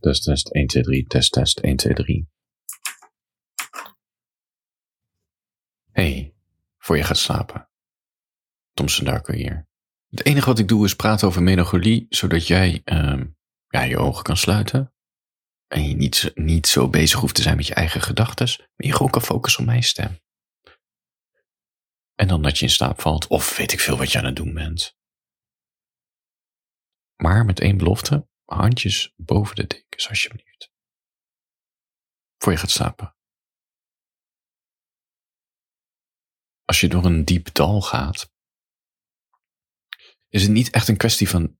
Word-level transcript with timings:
Test, 0.00 0.22
test, 0.22 0.52
1, 0.52 0.66
2, 0.66 0.82
3, 0.82 1.06
test, 1.06 1.32
test, 1.32 1.58
1, 1.58 1.76
2, 1.76 1.94
3. 1.94 2.28
Hey, 5.90 6.34
voor 6.78 6.96
je 6.96 7.02
gaat 7.02 7.18
slapen. 7.18 7.68
Tom 8.74 8.88
Sendarko 8.88 9.32
hier. 9.32 9.68
Het 10.10 10.26
enige 10.26 10.46
wat 10.46 10.58
ik 10.58 10.68
doe 10.68 10.84
is 10.84 10.96
praten 10.96 11.28
over 11.28 11.42
melancholie, 11.42 12.06
zodat 12.08 12.46
jij 12.46 12.82
uh, 12.84 13.22
ja, 13.68 13.82
je 13.82 13.98
ogen 13.98 14.22
kan 14.22 14.36
sluiten. 14.36 14.92
En 15.66 15.88
je 15.88 15.94
niet, 15.94 16.30
niet 16.34 16.66
zo 16.66 16.88
bezig 16.88 17.20
hoeft 17.20 17.34
te 17.34 17.42
zijn 17.42 17.56
met 17.56 17.66
je 17.66 17.74
eigen 17.74 18.00
gedachten, 18.00 18.46
maar 18.46 18.86
je 18.86 18.92
gewoon 18.92 19.10
kan 19.10 19.22
focussen 19.22 19.60
op 19.60 19.66
mijn 19.66 19.82
stem. 19.82 20.18
En 22.14 22.28
dan 22.28 22.42
dat 22.42 22.58
je 22.58 22.64
in 22.64 22.70
slaap 22.70 23.00
valt, 23.00 23.26
of 23.26 23.56
weet 23.56 23.72
ik 23.72 23.80
veel 23.80 23.96
wat 23.96 24.12
je 24.12 24.18
aan 24.18 24.24
het 24.24 24.36
doen 24.36 24.54
bent. 24.54 24.96
Maar 27.16 27.44
met 27.44 27.60
één 27.60 27.76
belofte, 27.76 28.27
handjes 28.48 29.12
boven 29.16 29.56
de 29.56 29.66
dekens 29.66 30.08
alsjeblieft. 30.08 30.72
Voor 32.38 32.52
je 32.52 32.58
gaat 32.58 32.70
slapen. 32.70 33.16
Als 36.64 36.80
je 36.80 36.88
door 36.88 37.04
een 37.04 37.24
diep 37.24 37.54
dal 37.54 37.80
gaat, 37.80 38.32
is 40.28 40.42
het 40.42 40.50
niet 40.50 40.70
echt 40.70 40.88
een 40.88 40.96
kwestie 40.96 41.28
van, 41.28 41.58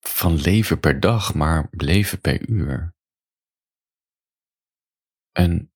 van 0.00 0.34
leven 0.34 0.80
per 0.80 1.00
dag, 1.00 1.34
maar 1.34 1.68
leven 1.70 2.20
per 2.20 2.48
uur. 2.48 2.94
En 5.32 5.72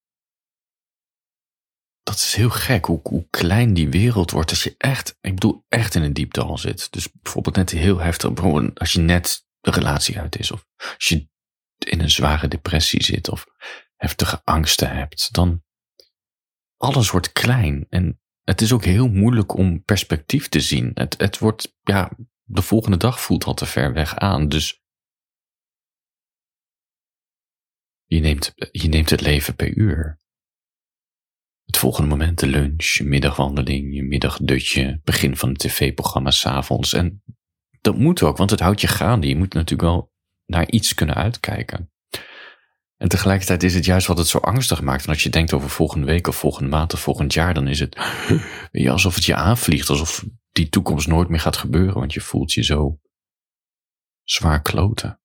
dat 2.02 2.14
is 2.14 2.34
heel 2.34 2.50
gek, 2.50 2.84
hoe, 2.84 3.00
hoe 3.02 3.28
klein 3.30 3.74
die 3.74 3.88
wereld 3.88 4.30
wordt 4.30 4.50
als 4.50 4.62
je 4.62 4.74
echt, 4.78 5.18
ik 5.20 5.34
bedoel 5.34 5.64
echt 5.68 5.94
in 5.94 6.02
een 6.02 6.12
diep 6.12 6.32
dal 6.32 6.58
zit. 6.58 6.92
Dus 6.92 7.12
bijvoorbeeld 7.12 7.56
net 7.56 7.70
heel 7.70 7.98
heftig, 7.98 8.38
als 8.74 8.92
je 8.92 9.00
net 9.00 9.48
de 9.60 9.70
relatie 9.70 10.18
uit 10.18 10.38
is, 10.38 10.50
of 10.50 10.66
als 10.76 11.06
je 11.08 11.28
in 11.78 12.00
een 12.00 12.10
zware 12.10 12.48
depressie 12.48 13.02
zit, 13.02 13.28
of 13.28 13.46
heftige 13.96 14.40
angsten 14.44 14.96
hebt, 14.96 15.32
dan 15.32 15.62
alles 16.76 17.10
wordt 17.10 17.32
klein. 17.32 17.86
En 17.88 18.20
het 18.42 18.60
is 18.60 18.72
ook 18.72 18.84
heel 18.84 19.08
moeilijk 19.08 19.54
om 19.54 19.84
perspectief 19.84 20.48
te 20.48 20.60
zien. 20.60 20.90
Het, 20.94 21.20
het 21.20 21.38
wordt, 21.38 21.76
ja, 21.80 22.10
de 22.42 22.62
volgende 22.62 22.96
dag 22.96 23.20
voelt 23.20 23.44
al 23.44 23.54
te 23.54 23.66
ver 23.66 23.92
weg 23.92 24.16
aan. 24.16 24.48
Dus 24.48 24.82
je 28.04 28.20
neemt, 28.20 28.54
je 28.70 28.88
neemt 28.88 29.10
het 29.10 29.20
leven 29.20 29.56
per 29.56 29.76
uur. 29.76 30.20
Het 31.64 31.76
volgende 31.76 32.08
moment 32.08 32.38
de 32.38 32.46
lunch, 32.46 32.84
je 32.84 33.04
middagwandeling, 33.04 33.94
je 33.94 34.02
middagdutje, 34.02 35.00
begin 35.04 35.36
van 35.36 35.48
het 35.48 35.58
tv-programma 35.58 36.30
s'avonds. 36.30 36.92
En 36.92 37.22
dat 37.80 37.98
moet 37.98 38.22
ook, 38.22 38.36
want 38.36 38.50
het 38.50 38.60
houdt 38.60 38.80
je 38.80 38.86
gaande. 38.86 39.28
Je 39.28 39.36
moet 39.36 39.54
natuurlijk 39.54 39.88
wel 39.88 40.12
naar 40.46 40.70
iets 40.70 40.94
kunnen 40.94 41.14
uitkijken. 41.14 41.92
En 42.96 43.08
tegelijkertijd 43.08 43.62
is 43.62 43.74
het 43.74 43.84
juist 43.84 44.06
wat 44.06 44.18
het 44.18 44.26
zo 44.26 44.38
angstig 44.38 44.82
maakt. 44.82 45.04
En 45.04 45.08
als 45.08 45.22
je 45.22 45.30
denkt 45.30 45.52
over 45.52 45.70
volgende 45.70 46.06
week 46.06 46.26
of 46.26 46.36
volgende 46.36 46.68
maand 46.68 46.92
of 46.92 47.00
volgend 47.00 47.32
jaar, 47.32 47.54
dan 47.54 47.68
is 47.68 47.80
het 47.80 47.96
alsof 48.90 49.14
het 49.14 49.24
je 49.24 49.34
aanvliegt. 49.34 49.88
Alsof 49.88 50.24
die 50.52 50.68
toekomst 50.68 51.06
nooit 51.06 51.28
meer 51.28 51.40
gaat 51.40 51.56
gebeuren, 51.56 51.94
want 51.94 52.12
je 52.12 52.20
voelt 52.20 52.52
je 52.52 52.64
zo 52.64 53.00
zwaar 54.22 54.62
kloten. 54.62 55.20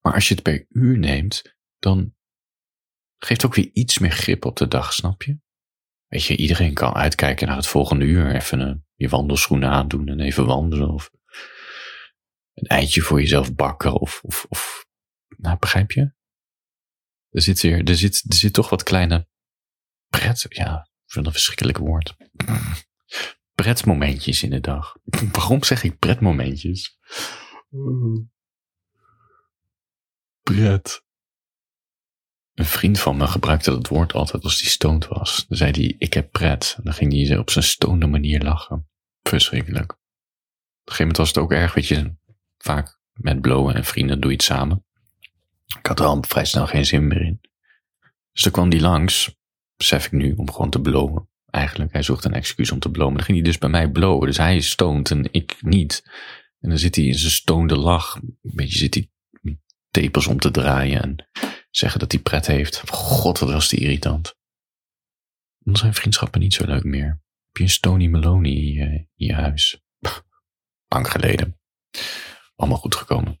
Maar 0.00 0.14
als 0.14 0.28
je 0.28 0.34
het 0.34 0.42
per 0.42 0.66
uur 0.68 0.98
neemt, 0.98 1.56
dan 1.78 2.14
geeft 3.18 3.42
het 3.42 3.50
ook 3.50 3.56
weer 3.56 3.70
iets 3.72 3.98
meer 3.98 4.10
grip 4.10 4.44
op 4.44 4.56
de 4.56 4.68
dag, 4.68 4.92
snap 4.92 5.22
je? 5.22 5.38
Weet 6.14 6.24
je, 6.24 6.36
iedereen 6.36 6.74
kan 6.74 6.94
uitkijken 6.94 7.46
naar 7.46 7.56
het 7.56 7.66
volgende 7.66 8.04
uur. 8.04 8.34
Even 8.34 8.60
een, 8.60 8.84
je 8.94 9.08
wandelschoenen 9.08 9.70
aandoen 9.70 10.08
en 10.08 10.20
even 10.20 10.46
wandelen. 10.46 10.90
Of 10.90 11.10
een 12.54 12.66
eitje 12.66 13.00
voor 13.00 13.20
jezelf 13.20 13.54
bakken. 13.54 13.92
Of, 14.00 14.20
of, 14.22 14.46
of 14.48 14.86
nou, 15.36 15.58
begrijp 15.58 15.90
je? 15.90 16.12
Er 17.30 17.42
zit, 17.42 17.60
weer, 17.60 17.84
er, 17.84 17.96
zit, 17.96 18.24
er 18.28 18.34
zit 18.34 18.52
toch 18.52 18.70
wat 18.70 18.82
kleine 18.82 19.28
pret. 20.08 20.46
Ja, 20.48 20.88
vind 21.06 21.26
een 21.26 21.32
verschrikkelijk 21.32 21.78
woord. 21.78 22.16
Pretmomentjes 23.54 24.42
in 24.42 24.50
de 24.50 24.60
dag. 24.60 24.96
Waarom 25.32 25.62
zeg 25.64 25.82
ik 25.82 25.98
pretmomentjes? 25.98 26.98
Pret. 30.42 31.03
Een 32.54 32.64
vriend 32.64 33.00
van 33.00 33.16
me 33.16 33.26
gebruikte 33.26 33.70
dat 33.70 33.88
woord 33.88 34.12
altijd 34.12 34.44
als 34.44 34.60
hij 34.60 34.70
stoned 34.70 35.06
was. 35.06 35.44
Dan 35.48 35.56
zei 35.58 35.70
hij, 35.70 35.94
ik 35.98 36.14
heb 36.14 36.32
pret. 36.32 36.74
En 36.76 36.84
dan 36.84 36.92
ging 36.92 37.28
hij 37.28 37.38
op 37.38 37.50
zijn 37.50 37.64
stonde 37.64 38.06
manier 38.06 38.42
lachen. 38.42 38.88
Verschrikkelijk. 39.22 39.92
Op 39.92 39.98
een 40.90 40.92
gegeven 40.92 40.98
moment 40.98 41.16
was 41.16 41.28
het 41.28 41.38
ook 41.38 41.52
erg, 41.52 41.74
weet 41.74 41.86
je, 41.86 42.14
vaak 42.58 42.98
met 43.12 43.40
blowen 43.40 43.74
en 43.74 43.84
vrienden 43.84 44.20
doe 44.20 44.30
je 44.30 44.36
het 44.36 44.44
samen. 44.44 44.84
Ik 45.78 45.86
had 45.86 46.00
er 46.00 46.06
al 46.06 46.22
vrij 46.28 46.44
snel 46.44 46.66
geen 46.66 46.86
zin 46.86 47.06
meer 47.06 47.20
in. 47.20 47.40
Dus 48.32 48.42
dan 48.42 48.52
kwam 48.52 48.68
die 48.68 48.80
langs, 48.80 49.36
besef 49.76 50.06
ik 50.06 50.12
nu, 50.12 50.32
om 50.32 50.52
gewoon 50.52 50.70
te 50.70 50.80
blowen. 50.80 51.28
Eigenlijk, 51.50 51.92
hij 51.92 52.02
zocht 52.02 52.24
een 52.24 52.34
excuus 52.34 52.70
om 52.70 52.78
te 52.78 52.90
blowen. 52.90 53.14
Dan 53.14 53.24
ging 53.24 53.38
hij 53.38 53.46
dus 53.46 53.58
bij 53.58 53.68
mij 53.68 53.90
blowen. 53.90 54.26
Dus 54.26 54.36
hij 54.36 54.60
stoned 54.60 55.10
en 55.10 55.28
ik 55.30 55.56
niet. 55.60 56.02
En 56.60 56.68
dan 56.68 56.78
zit 56.78 56.96
hij 56.96 57.04
in 57.04 57.14
zijn 57.14 57.32
stonde 57.32 57.76
lach. 57.76 58.16
Een 58.16 58.38
beetje 58.40 58.78
zit 58.78 58.94
hij 58.94 59.08
tepels 59.90 60.26
om 60.26 60.38
te 60.38 60.50
draaien 60.50 61.02
en 61.02 61.28
zeggen 61.76 62.00
dat 62.00 62.12
hij 62.12 62.20
pret 62.20 62.46
heeft. 62.46 62.88
God, 62.88 63.38
wat 63.38 63.50
was 63.50 63.68
die 63.68 63.80
irritant. 63.80 64.36
Dan 65.58 65.76
zijn 65.76 65.94
vriendschappen 65.94 66.40
niet 66.40 66.54
zo 66.54 66.66
leuk 66.66 66.84
meer. 66.84 67.08
Heb 67.08 67.56
je 67.56 67.62
een 67.62 67.68
Stony 67.68 68.06
Maloney 68.06 68.52
in 68.52 69.08
je, 69.14 69.32
huis? 69.32 69.82
Lang 70.88 71.10
geleden. 71.10 71.60
Allemaal 72.56 72.78
goed 72.78 72.94
gekomen. 72.94 73.38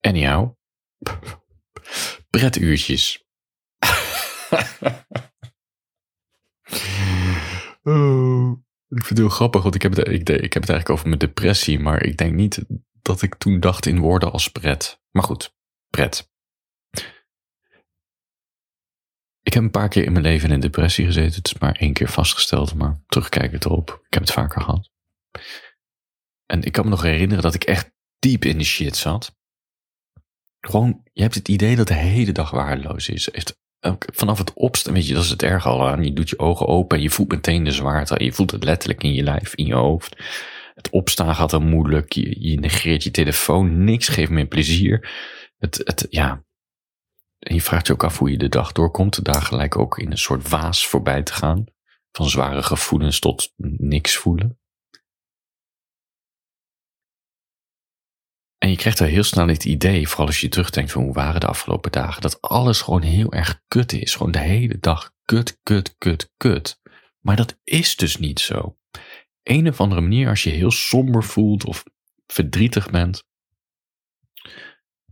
Anyhow. 0.00 0.54
Pretuurtjes. 2.30 3.24
oh, 7.82 8.58
ik 8.88 9.04
vind 9.04 9.08
het 9.08 9.18
heel 9.18 9.28
grappig, 9.28 9.62
want 9.62 9.74
ik 9.74 9.82
heb, 9.82 9.96
het, 9.96 10.08
ik, 10.08 10.28
ik 10.28 10.52
heb 10.52 10.62
het 10.62 10.70
eigenlijk 10.70 10.90
over 10.90 11.06
mijn 11.06 11.18
depressie, 11.18 11.78
maar 11.78 12.02
ik 12.02 12.16
denk 12.16 12.34
niet 12.34 12.64
dat 13.02 13.22
ik 13.22 13.34
toen 13.34 13.60
dacht 13.60 13.86
in 13.86 13.98
woorden 13.98 14.32
als 14.32 14.48
pret. 14.48 15.02
Maar 15.10 15.22
goed, 15.22 15.54
pret. 15.88 16.30
Ik 19.42 19.52
heb 19.52 19.62
een 19.62 19.70
paar 19.70 19.88
keer 19.88 20.04
in 20.04 20.12
mijn 20.12 20.24
leven 20.24 20.48
in 20.48 20.54
een 20.54 20.60
depressie 20.60 21.04
gezeten. 21.04 21.34
Het 21.34 21.46
is 21.46 21.58
maar 21.58 21.76
één 21.76 21.92
keer 21.92 22.08
vastgesteld, 22.08 22.74
maar 22.74 23.00
terugkijkend 23.06 23.64
erop, 23.64 24.00
ik 24.06 24.14
heb 24.14 24.22
het 24.22 24.32
vaker 24.32 24.60
gehad. 24.60 24.90
En 26.46 26.62
ik 26.62 26.72
kan 26.72 26.84
me 26.84 26.90
nog 26.90 27.02
herinneren 27.02 27.42
dat 27.42 27.54
ik 27.54 27.64
echt 27.64 27.92
diep 28.18 28.44
in 28.44 28.58
de 28.58 28.64
shit 28.64 28.96
zat. 28.96 29.38
Gewoon, 30.60 31.00
je 31.12 31.22
hebt 31.22 31.34
het 31.34 31.48
idee 31.48 31.76
dat 31.76 31.88
de 31.88 31.94
hele 31.94 32.32
dag 32.32 32.50
waardeloos 32.50 33.08
is. 33.08 33.28
vanaf 34.12 34.38
het 34.38 34.52
opstaan, 34.52 34.94
weet 34.94 35.06
je, 35.06 35.14
dat 35.14 35.24
is 35.24 35.30
het 35.30 35.42
erg 35.42 35.66
al 35.66 35.88
aan. 35.88 36.04
Je 36.04 36.12
doet 36.12 36.30
je 36.30 36.38
ogen 36.38 36.66
open 36.66 36.96
en 36.96 37.02
je 37.02 37.10
voelt 37.10 37.30
meteen 37.30 37.64
de 37.64 37.72
zwaarte. 37.72 38.24
Je 38.24 38.32
voelt 38.32 38.50
het 38.50 38.64
letterlijk 38.64 39.02
in 39.02 39.14
je 39.14 39.22
lijf, 39.22 39.54
in 39.54 39.66
je 39.66 39.74
hoofd. 39.74 40.16
Het 40.74 40.90
opstaan 40.90 41.34
gaat 41.34 41.50
dan 41.50 41.68
moeilijk. 41.68 42.12
Je, 42.12 42.48
je 42.48 42.60
negeert 42.60 43.02
je 43.02 43.10
telefoon. 43.10 43.84
Niks 43.84 44.08
geeft 44.08 44.30
meer 44.30 44.46
plezier. 44.46 45.10
Het, 45.58 45.80
het, 45.84 46.06
ja. 46.10 46.44
En 47.40 47.54
je 47.54 47.62
vraagt 47.62 47.86
je 47.86 47.92
ook 47.92 48.04
af 48.04 48.18
hoe 48.18 48.30
je 48.30 48.38
de 48.38 48.48
dag 48.48 48.72
doorkomt. 48.72 49.24
Daar 49.24 49.42
gelijk 49.42 49.78
ook 49.78 49.98
in 49.98 50.10
een 50.10 50.18
soort 50.18 50.48
waas 50.48 50.86
voorbij 50.86 51.22
te 51.22 51.32
gaan. 51.32 51.64
Van 52.12 52.28
zware 52.28 52.62
gevoelens 52.62 53.18
tot 53.18 53.52
niks 53.76 54.16
voelen. 54.16 54.60
En 58.58 58.70
je 58.70 58.76
krijgt 58.76 58.98
er 58.98 59.06
heel 59.06 59.22
snel 59.22 59.48
het 59.48 59.64
idee, 59.64 60.08
vooral 60.08 60.26
als 60.26 60.40
je 60.40 60.48
terugdenkt 60.48 60.92
van 60.92 61.02
hoe 61.02 61.12
waren 61.12 61.40
de 61.40 61.46
afgelopen 61.46 61.92
dagen, 61.92 62.22
dat 62.22 62.40
alles 62.40 62.80
gewoon 62.80 63.02
heel 63.02 63.32
erg 63.32 63.62
kut 63.68 63.92
is. 63.92 64.14
Gewoon 64.14 64.32
de 64.32 64.38
hele 64.38 64.78
dag 64.78 65.12
kut, 65.24 65.58
kut, 65.62 65.94
kut, 65.98 66.32
kut. 66.36 66.80
Maar 67.20 67.36
dat 67.36 67.58
is 67.64 67.96
dus 67.96 68.16
niet 68.16 68.40
zo. 68.40 68.78
Een 69.42 69.68
of 69.68 69.80
andere 69.80 70.00
manier, 70.00 70.28
als 70.28 70.42
je 70.42 70.50
heel 70.50 70.70
somber 70.70 71.24
voelt 71.24 71.64
of 71.64 71.84
verdrietig 72.26 72.90
bent, 72.90 73.24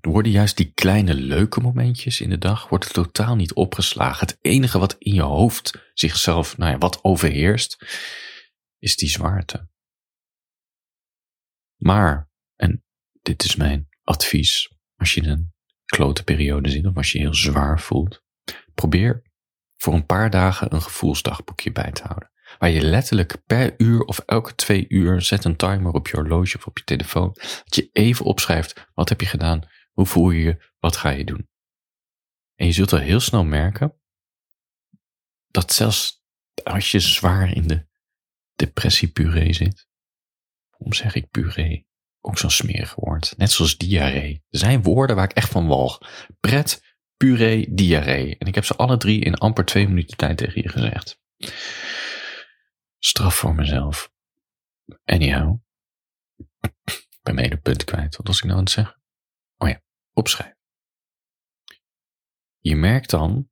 worden 0.00 0.32
juist 0.32 0.56
die 0.56 0.72
kleine 0.74 1.14
leuke 1.14 1.60
momentjes 1.60 2.20
in 2.20 2.30
de 2.30 2.38
dag 2.38 2.68
wordt 2.68 2.92
totaal 2.92 3.36
niet 3.36 3.52
opgeslagen. 3.52 4.26
Het 4.26 4.38
enige 4.40 4.78
wat 4.78 4.96
in 4.98 5.14
je 5.14 5.22
hoofd 5.22 5.90
zichzelf, 5.94 6.56
nou 6.56 6.70
ja, 6.70 6.78
wat 6.78 7.04
overheerst, 7.04 7.86
is 8.78 8.96
die 8.96 9.08
zwaarte. 9.08 9.68
Maar, 11.76 12.30
en 12.56 12.84
dit 13.22 13.44
is 13.44 13.56
mijn 13.56 13.88
advies, 14.02 14.72
als 14.96 15.14
je 15.14 15.26
een 15.26 15.52
klote 15.84 16.24
periode 16.24 16.70
zit 16.70 16.86
of 16.86 16.96
als 16.96 17.12
je 17.12 17.18
heel 17.18 17.34
zwaar 17.34 17.80
voelt, 17.80 18.22
probeer 18.74 19.22
voor 19.76 19.94
een 19.94 20.06
paar 20.06 20.30
dagen 20.30 20.74
een 20.74 20.82
gevoelsdagboekje 20.82 21.72
bij 21.72 21.92
te 21.92 22.02
houden. 22.02 22.30
Waar 22.58 22.70
je 22.70 22.80
letterlijk 22.80 23.36
per 23.46 23.74
uur 23.76 24.00
of 24.00 24.18
elke 24.18 24.54
twee 24.54 24.84
uur 24.88 25.22
zet 25.22 25.44
een 25.44 25.56
timer 25.56 25.92
op 25.92 26.08
je 26.08 26.16
horloge 26.16 26.56
of 26.56 26.66
op 26.66 26.78
je 26.78 26.84
telefoon. 26.84 27.32
Dat 27.34 27.74
je 27.74 27.88
even 27.92 28.24
opschrijft, 28.24 28.86
wat 28.94 29.08
heb 29.08 29.20
je 29.20 29.26
gedaan, 29.26 29.68
hoe 29.98 30.06
voel 30.06 30.30
je 30.30 30.42
je, 30.42 30.72
wat 30.78 30.96
ga 30.96 31.10
je 31.10 31.24
doen. 31.24 31.48
En 32.54 32.66
je 32.66 32.72
zult 32.72 32.92
al 32.92 32.98
heel 32.98 33.20
snel 33.20 33.44
merken 33.44 34.00
dat 35.46 35.72
zelfs 35.72 36.22
als 36.62 36.90
je 36.90 37.00
zwaar 37.00 37.52
in 37.52 37.66
de 37.66 37.86
depressiepuree 38.54 39.52
zit, 39.52 39.88
Waarom 40.70 40.92
zeg 40.92 41.14
ik 41.14 41.30
puree? 41.30 41.86
Ook 42.20 42.38
zo'n 42.38 42.50
smerig 42.50 42.94
woord. 42.94 43.34
Net 43.36 43.50
zoals 43.50 43.76
diarree. 43.76 44.44
Er 44.50 44.58
zijn 44.58 44.82
woorden 44.82 45.16
waar 45.16 45.24
ik 45.24 45.36
echt 45.36 45.50
van 45.50 45.66
walg. 45.66 45.98
Pret, 46.40 46.96
puree, 47.16 47.74
diarree. 47.74 48.36
En 48.38 48.46
ik 48.46 48.54
heb 48.54 48.64
ze 48.64 48.76
alle 48.76 48.96
drie 48.96 49.20
in 49.20 49.34
amper 49.34 49.64
twee 49.64 49.88
minuten 49.88 50.16
tijd 50.16 50.36
tegen 50.36 50.62
je 50.62 50.68
gezegd. 50.68 51.20
Straf 52.98 53.34
voor 53.34 53.54
mezelf. 53.54 54.12
Anyhow. 55.04 55.56
Ik 56.60 57.18
ben 57.22 57.34
mee 57.34 57.48
de 57.48 57.60
punt 57.60 57.84
kwijt. 57.84 58.16
Wat 58.16 58.26
was 58.26 58.36
ik 58.36 58.44
nou 58.44 58.56
aan 58.56 58.64
het 58.64 58.72
zeggen? 58.72 59.02
Oh 59.56 59.68
ja, 59.68 59.80
opschrijven. 60.18 60.56
Je 62.58 62.76
merkt 62.76 63.10
dan, 63.10 63.48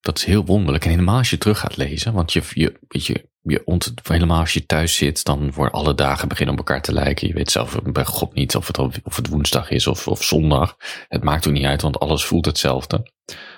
dat 0.00 0.18
is 0.18 0.24
heel 0.24 0.44
wonderlijk. 0.44 0.84
En 0.84 0.90
helemaal 0.90 1.18
als 1.18 1.30
je 1.30 1.38
terug 1.38 1.58
gaat 1.58 1.76
lezen, 1.76 2.12
want 2.12 2.32
je, 2.32 2.42
je, 2.50 2.78
je, 2.88 3.28
je 3.42 3.64
ont, 3.64 3.92
helemaal 4.02 4.40
als 4.40 4.52
je 4.52 4.66
thuis 4.66 4.96
zit, 4.96 5.24
dan 5.24 5.52
worden 5.52 5.74
alle 5.74 5.94
dagen 5.94 6.28
beginnen 6.28 6.54
op 6.54 6.60
elkaar 6.60 6.82
te 6.82 6.92
lijken. 6.92 7.28
Je 7.28 7.34
weet 7.34 7.50
zelf 7.50 7.82
bij 7.82 8.04
God 8.04 8.34
niet 8.34 8.56
of 8.56 8.66
het, 8.66 8.78
of 8.78 9.16
het 9.16 9.28
woensdag 9.28 9.70
is 9.70 9.86
of, 9.86 10.08
of 10.08 10.22
zondag. 10.22 10.76
Het 11.08 11.22
maakt 11.22 11.46
ook 11.46 11.52
niet 11.52 11.64
uit, 11.64 11.82
want 11.82 11.98
alles 11.98 12.24
voelt 12.24 12.46
hetzelfde. 12.46 13.12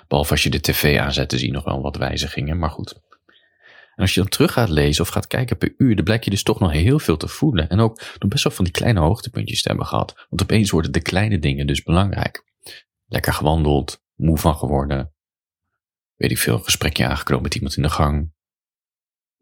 Behalve 0.07 0.31
als 0.31 0.43
je 0.43 0.49
de 0.49 0.61
tv 0.61 0.99
aanzet, 0.99 1.31
zie 1.31 1.45
je 1.45 1.51
nog 1.53 1.63
wel 1.63 1.81
wat 1.81 1.95
wijzigingen, 1.95 2.59
maar 2.59 2.71
goed. 2.71 2.99
En 3.95 4.01
als 4.01 4.13
je 4.13 4.19
dan 4.19 4.29
terug 4.29 4.51
gaat 4.51 4.69
lezen 4.69 5.03
of 5.03 5.09
gaat 5.09 5.27
kijken 5.27 5.57
per 5.57 5.73
uur, 5.77 5.95
dan 5.95 6.03
blijkt 6.03 6.25
je 6.25 6.31
dus 6.31 6.43
toch 6.43 6.59
nog 6.59 6.71
heel 6.71 6.99
veel 6.99 7.17
te 7.17 7.27
voelen. 7.27 7.69
En 7.69 7.79
ook 7.79 8.01
nog 8.19 8.29
best 8.29 8.43
wel 8.43 8.53
van 8.53 8.63
die 8.63 8.73
kleine 8.73 8.99
hoogtepuntjes 8.99 9.61
te 9.61 9.67
hebben 9.67 9.85
gehad. 9.85 10.25
Want 10.29 10.41
opeens 10.41 10.69
worden 10.69 10.91
de 10.91 11.01
kleine 11.01 11.39
dingen 11.39 11.67
dus 11.67 11.83
belangrijk. 11.83 12.53
Lekker 13.05 13.33
gewandeld, 13.33 14.03
moe 14.15 14.37
van 14.37 14.55
geworden. 14.55 15.13
Weet 16.15 16.31
ik 16.31 16.37
veel, 16.37 16.59
gesprekje 16.59 17.07
aangeknopen 17.07 17.43
met 17.43 17.55
iemand 17.55 17.75
in 17.75 17.83
de 17.83 17.89
gang. 17.89 18.33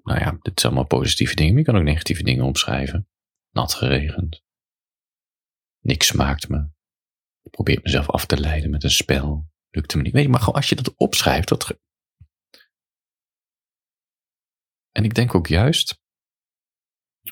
Nou 0.04 0.20
ja, 0.20 0.38
dit 0.42 0.60
zijn 0.60 0.74
allemaal 0.74 1.00
positieve 1.00 1.36
dingen, 1.36 1.54
maar 1.54 1.62
je 1.62 1.68
kan 1.68 1.78
ook 1.78 1.84
negatieve 1.84 2.24
dingen 2.24 2.46
opschrijven. 2.46 3.08
Nat 3.52 3.74
geregend. 3.74 4.44
Niks 5.80 6.08
smaakt 6.08 6.50
me. 6.50 6.70
Ik 7.42 7.52
probeer 7.52 7.80
mezelf 7.84 8.10
af 8.10 8.26
te 8.26 8.40
leiden 8.40 8.70
met 8.70 8.84
een 8.84 8.92
spel. 8.92 9.52
Lukte 9.70 9.98
me 9.98 10.04
niet. 10.04 10.14
Weet 10.14 10.24
je, 10.24 10.30
maar 10.30 10.40
gewoon 10.40 10.56
als 10.56 10.70
je 10.70 10.76
dat 10.76 10.94
opschrijft, 10.98 11.48
dat, 11.48 11.80
En 14.94 15.04
ik 15.04 15.14
denk 15.14 15.36
ook 15.36 15.48
juist, 15.48 16.02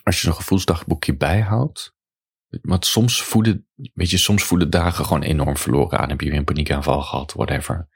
als 0.03 0.21
je 0.21 0.27
zo'n 0.27 0.35
gevoelsdagboekje 0.35 1.17
bijhoudt, 1.17 1.95
want 2.61 2.85
soms 2.85 3.21
voelen, 3.23 3.67
weet 3.93 4.09
je, 4.09 4.17
soms 4.17 4.43
voelen 4.43 4.69
dagen 4.69 5.05
gewoon 5.05 5.23
enorm 5.23 5.57
verloren 5.57 5.99
aan. 5.99 6.09
Heb 6.09 6.21
je 6.21 6.29
weer 6.29 6.37
een 6.37 6.43
paniekaanval 6.43 7.01
gehad, 7.01 7.33
whatever. 7.33 7.89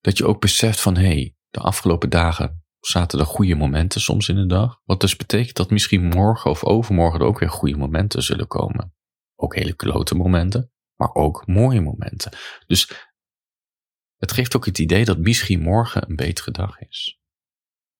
Dat 0.00 0.18
je 0.18 0.26
ook 0.26 0.40
beseft 0.40 0.80
van, 0.80 0.96
hé, 0.96 1.06
hey, 1.06 1.36
de 1.48 1.60
afgelopen 1.60 2.10
dagen 2.10 2.64
zaten 2.80 3.18
er 3.18 3.26
goede 3.26 3.54
momenten 3.54 4.00
soms 4.00 4.28
in 4.28 4.36
de 4.36 4.46
dag. 4.46 4.80
Wat 4.84 5.00
dus 5.00 5.16
betekent 5.16 5.56
dat 5.56 5.70
misschien 5.70 6.04
morgen 6.04 6.50
of 6.50 6.64
overmorgen 6.64 7.20
er 7.20 7.26
ook 7.26 7.38
weer 7.38 7.50
goede 7.50 7.76
momenten 7.76 8.22
zullen 8.22 8.46
komen. 8.46 8.94
Ook 9.34 9.54
hele 9.54 9.74
klote 9.74 10.14
momenten, 10.14 10.72
maar 10.94 11.14
ook 11.14 11.46
mooie 11.46 11.80
momenten. 11.80 12.32
Dus 12.66 13.08
het 14.16 14.32
geeft 14.32 14.56
ook 14.56 14.66
het 14.66 14.78
idee 14.78 15.04
dat 15.04 15.18
misschien 15.18 15.60
morgen 15.60 16.08
een 16.08 16.16
betere 16.16 16.50
dag 16.50 16.80
is 16.80 17.20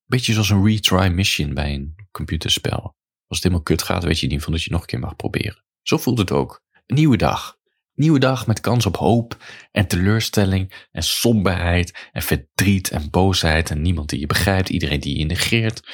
beetje 0.07 0.33
zoals 0.33 0.49
een 0.49 0.65
retry 0.65 1.07
mission 1.07 1.53
bij 1.53 1.73
een 1.73 1.95
computerspel. 2.11 2.95
Als 3.27 3.37
het 3.37 3.43
helemaal 3.43 3.63
kut 3.63 3.81
gaat, 3.81 4.03
weet 4.03 4.19
je 4.19 4.25
in 4.25 4.31
ieder 4.31 4.37
geval 4.37 4.53
dat 4.53 4.63
je 4.63 4.71
nog 4.71 4.81
een 4.81 4.87
keer 4.87 4.99
mag 4.99 5.15
proberen. 5.15 5.63
Zo 5.81 5.97
voelt 5.97 6.17
het 6.17 6.31
ook. 6.31 6.63
Een 6.85 6.95
nieuwe 6.95 7.17
dag. 7.17 7.57
Nieuwe 7.93 8.19
dag 8.19 8.47
met 8.47 8.59
kans 8.59 8.85
op 8.85 8.97
hoop 8.97 9.43
en 9.71 9.87
teleurstelling 9.87 10.87
en 10.91 11.03
somberheid 11.03 12.09
en 12.11 12.21
verdriet 12.21 12.91
en 12.91 13.09
boosheid 13.09 13.69
en 13.69 13.81
niemand 13.81 14.09
die 14.09 14.19
je 14.19 14.25
begrijpt, 14.25 14.69
iedereen 14.69 14.99
die 14.99 15.17
je 15.17 15.25
negeert. 15.25 15.87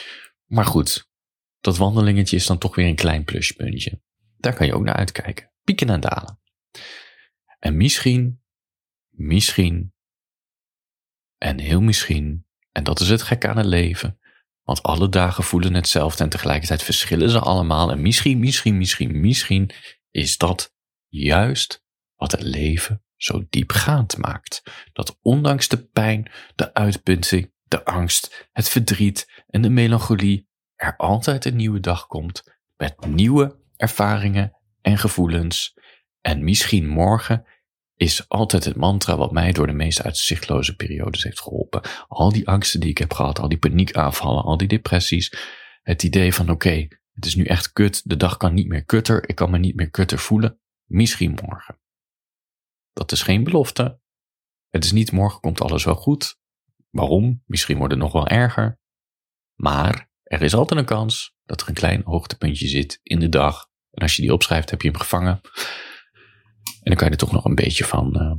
Maar 0.45 0.65
goed, 0.65 1.09
dat 1.59 1.77
wandelingetje 1.77 2.35
is 2.35 2.45
dan 2.45 2.57
toch 2.57 2.75
weer 2.75 2.87
een 2.87 2.95
klein 2.95 3.23
pluspuntje. 3.23 4.01
Daar 4.37 4.53
kan 4.53 4.65
je 4.65 4.75
ook 4.75 4.83
naar 4.83 4.95
uitkijken. 4.95 5.51
Pieken 5.63 5.89
en 5.89 5.99
dalen. 5.99 6.39
En 7.59 7.77
misschien, 7.77 8.41
misschien 9.09 9.93
en 11.37 11.59
heel 11.59 11.81
misschien 11.81 12.45
en 12.73 12.83
dat 12.83 12.99
is 12.99 13.09
het 13.09 13.21
gek 13.21 13.45
aan 13.45 13.57
het 13.57 13.65
leven. 13.65 14.19
Want 14.63 14.83
alle 14.83 15.09
dagen 15.09 15.43
voelen 15.43 15.73
hetzelfde 15.73 16.23
en 16.23 16.29
tegelijkertijd 16.29 16.83
verschillen 16.83 17.29
ze 17.29 17.39
allemaal. 17.39 17.91
En 17.91 18.01
misschien, 18.01 18.39
misschien, 18.39 18.77
misschien, 18.77 19.19
misschien 19.19 19.71
is 20.11 20.37
dat 20.37 20.73
juist 21.07 21.83
wat 22.15 22.31
het 22.31 22.41
leven 22.41 23.03
zo 23.15 23.45
diepgaand 23.49 24.17
maakt. 24.17 24.63
Dat 24.93 25.17
ondanks 25.21 25.67
de 25.67 25.85
pijn, 25.85 26.31
de 26.55 26.73
uitputting, 26.73 27.53
de 27.63 27.85
angst, 27.85 28.49
het 28.51 28.69
verdriet 28.69 29.43
en 29.47 29.61
de 29.61 29.69
melancholie 29.69 30.47
er 30.75 30.97
altijd 30.97 31.45
een 31.45 31.55
nieuwe 31.55 31.79
dag 31.79 32.07
komt 32.07 32.43
met 32.75 33.05
nieuwe 33.05 33.59
ervaringen 33.75 34.57
en 34.81 34.97
gevoelens. 34.97 35.73
En 36.21 36.43
misschien 36.43 36.87
morgen 36.87 37.45
is 37.95 38.29
altijd 38.29 38.63
het 38.63 38.75
mantra 38.75 39.17
wat 39.17 39.31
mij 39.31 39.51
door 39.51 39.67
de 39.67 39.73
meest 39.73 40.01
uitzichtloze 40.01 40.75
periodes 40.75 41.23
heeft 41.23 41.41
geholpen. 41.41 41.81
Al 42.07 42.31
die 42.31 42.47
angsten 42.47 42.79
die 42.79 42.89
ik 42.89 42.97
heb 42.97 43.13
gehad, 43.13 43.39
al 43.39 43.49
die 43.49 43.57
paniekaanvallen, 43.57 44.43
al 44.43 44.57
die 44.57 44.67
depressies. 44.67 45.33
Het 45.81 46.03
idee 46.03 46.33
van 46.33 46.49
oké, 46.49 46.87
het 47.13 47.25
is 47.25 47.35
nu 47.35 47.45
echt 47.45 47.71
kut, 47.71 48.09
de 48.09 48.17
dag 48.17 48.37
kan 48.37 48.53
niet 48.53 48.67
meer 48.67 48.85
kutter, 48.85 49.29
ik 49.29 49.35
kan 49.35 49.49
me 49.49 49.57
niet 49.57 49.75
meer 49.75 49.89
kutter 49.89 50.19
voelen. 50.19 50.59
Misschien 50.83 51.37
morgen. 51.41 51.79
Dat 52.93 53.11
is 53.11 53.21
geen 53.21 53.43
belofte. 53.43 54.01
Het 54.69 54.83
is 54.83 54.91
niet 54.91 55.11
morgen 55.11 55.39
komt 55.39 55.61
alles 55.61 55.83
wel 55.83 55.95
goed. 55.95 56.39
Waarom? 56.89 57.43
Misschien 57.45 57.77
wordt 57.77 57.93
het 57.93 58.01
nog 58.01 58.11
wel 58.11 58.27
erger. 58.27 58.79
Maar 59.53 60.11
er 60.23 60.41
is 60.41 60.53
altijd 60.53 60.79
een 60.79 60.85
kans 60.85 61.35
dat 61.43 61.61
er 61.61 61.67
een 61.67 61.73
klein 61.73 62.01
hoogtepuntje 62.05 62.67
zit 62.67 62.99
in 63.03 63.19
de 63.19 63.29
dag. 63.29 63.69
En 63.91 64.01
als 64.01 64.15
je 64.15 64.21
die 64.21 64.33
opschrijft, 64.33 64.69
heb 64.69 64.81
je 64.81 64.89
hem 64.89 64.99
gevangen. 64.99 65.41
En 66.83 66.89
dan 66.89 66.95
kan 66.95 67.05
je 67.05 67.13
er 67.13 67.19
toch 67.19 67.31
nog 67.31 67.45
een 67.45 67.55
beetje 67.55 67.85
van, 67.85 68.21
uh, 68.21 68.35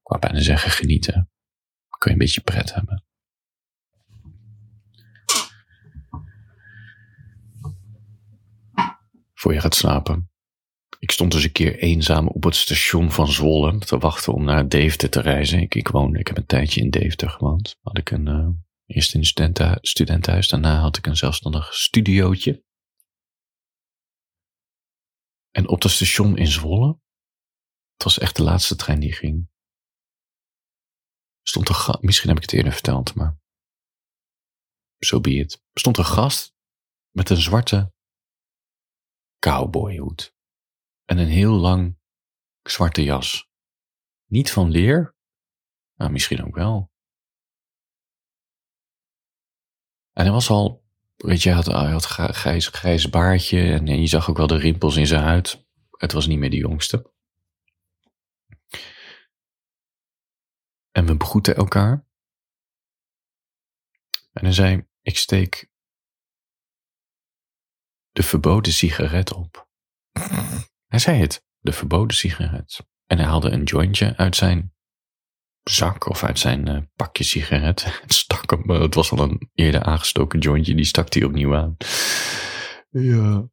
ik 0.00 0.08
wou 0.08 0.20
bijna 0.20 0.40
zeggen, 0.40 0.70
genieten. 0.70 1.14
Dan 1.14 1.98
kun 1.98 2.10
je 2.10 2.12
een 2.12 2.18
beetje 2.18 2.40
pret 2.40 2.74
hebben. 2.74 3.04
Voor 9.34 9.52
je 9.52 9.60
gaat 9.60 9.74
slapen. 9.74 10.30
Ik 10.98 11.10
stond 11.10 11.32
dus 11.32 11.44
een 11.44 11.52
keer 11.52 11.78
eenzaam 11.78 12.28
op 12.28 12.44
het 12.44 12.56
station 12.56 13.10
van 13.10 13.28
Zwolle 13.28 13.78
te 13.78 13.98
wachten 13.98 14.32
om 14.32 14.44
naar 14.44 14.68
Deventer 14.68 15.10
te 15.10 15.20
reizen. 15.20 15.60
Ik, 15.60 15.74
ik 15.74 15.88
woonde, 15.88 16.18
ik 16.18 16.26
heb 16.26 16.36
een 16.36 16.46
tijdje 16.46 16.80
in 16.80 16.90
Deventer 16.90 17.30
gewoond. 17.30 17.76
Had 17.82 17.98
ik 17.98 18.10
een, 18.10 18.26
uh, 18.26 18.48
eerst 18.86 19.14
in 19.14 19.20
een 19.20 19.78
studentenhuis, 19.80 20.48
daarna 20.48 20.80
had 20.80 20.96
ik 20.96 21.06
een 21.06 21.16
zelfstandig 21.16 21.74
studiootje. 21.74 22.64
En 25.50 25.68
op 25.68 25.80
dat 25.80 25.90
station 25.90 26.36
in 26.36 26.46
Zwolle 26.46 27.02
het 27.94 28.04
was 28.04 28.18
echt 28.18 28.36
de 28.36 28.42
laatste 28.42 28.76
trein 28.76 29.00
die 29.00 29.12
ging. 29.12 29.48
Stond 31.42 31.68
een 31.68 31.74
gast, 31.74 32.02
misschien 32.02 32.28
heb 32.28 32.36
ik 32.36 32.42
het 32.42 32.52
eerder 32.52 32.72
verteld, 32.72 33.14
maar 33.14 33.38
zo 34.98 35.14
so 35.14 35.20
be 35.20 35.30
it. 35.30 35.62
Stond 35.72 35.98
een 35.98 36.04
gast 36.04 36.54
met 37.10 37.30
een 37.30 37.40
zwarte 37.40 37.92
cowboyhoed 39.38 40.34
en 41.04 41.18
een 41.18 41.28
heel 41.28 41.52
lang 41.52 41.98
zwarte 42.62 43.02
jas. 43.02 43.48
Niet 44.24 44.52
van 44.52 44.70
leer, 44.70 45.16
maar 45.94 46.10
misschien 46.10 46.44
ook 46.44 46.54
wel. 46.54 46.92
En 50.12 50.24
hij 50.24 50.32
was 50.32 50.50
al, 50.50 50.84
weet 51.16 51.42
je, 51.42 51.48
hij 51.48 51.58
had, 51.58 51.66
hij 51.66 51.90
had 51.90 52.04
grijs, 52.04 52.66
grijs 52.66 53.10
baardje 53.10 53.72
en 53.72 53.86
je 53.86 54.06
zag 54.06 54.30
ook 54.30 54.36
wel 54.36 54.46
de 54.46 54.56
rimpels 54.56 54.96
in 54.96 55.06
zijn 55.06 55.22
huid. 55.22 55.66
Het 55.90 56.12
was 56.12 56.26
niet 56.26 56.38
meer 56.38 56.50
de 56.50 56.56
jongste. 56.56 57.13
En 60.94 61.06
we 61.06 61.16
begroeten 61.16 61.56
elkaar. 61.56 62.06
En 64.32 64.44
hij 64.44 64.52
zei: 64.52 64.86
Ik 65.02 65.16
steek 65.16 65.70
de 68.10 68.22
verboden 68.22 68.72
sigaret 68.72 69.32
op. 69.32 69.68
Hij 70.92 70.98
zei 70.98 71.20
het, 71.20 71.46
de 71.58 71.72
verboden 71.72 72.16
sigaret. 72.16 72.86
En 73.06 73.18
hij 73.18 73.26
haalde 73.26 73.50
een 73.50 73.62
jointje 73.62 74.16
uit 74.16 74.36
zijn 74.36 74.74
zak 75.62 76.08
of 76.08 76.24
uit 76.24 76.38
zijn 76.38 76.68
uh, 76.68 76.82
pakje 76.94 77.24
sigaret. 77.24 77.84
Het 78.02 78.12
stak 78.12 78.50
hem, 78.50 78.70
uh, 78.70 78.80
het 78.80 78.94
was 78.94 79.10
al 79.10 79.18
een 79.18 79.50
eerder 79.54 79.82
aangestoken 79.82 80.38
jointje, 80.38 80.74
die 80.74 80.84
stak 80.84 81.12
hij 81.12 81.24
opnieuw 81.24 81.56
aan. 81.56 81.76
Ja, 82.90 83.48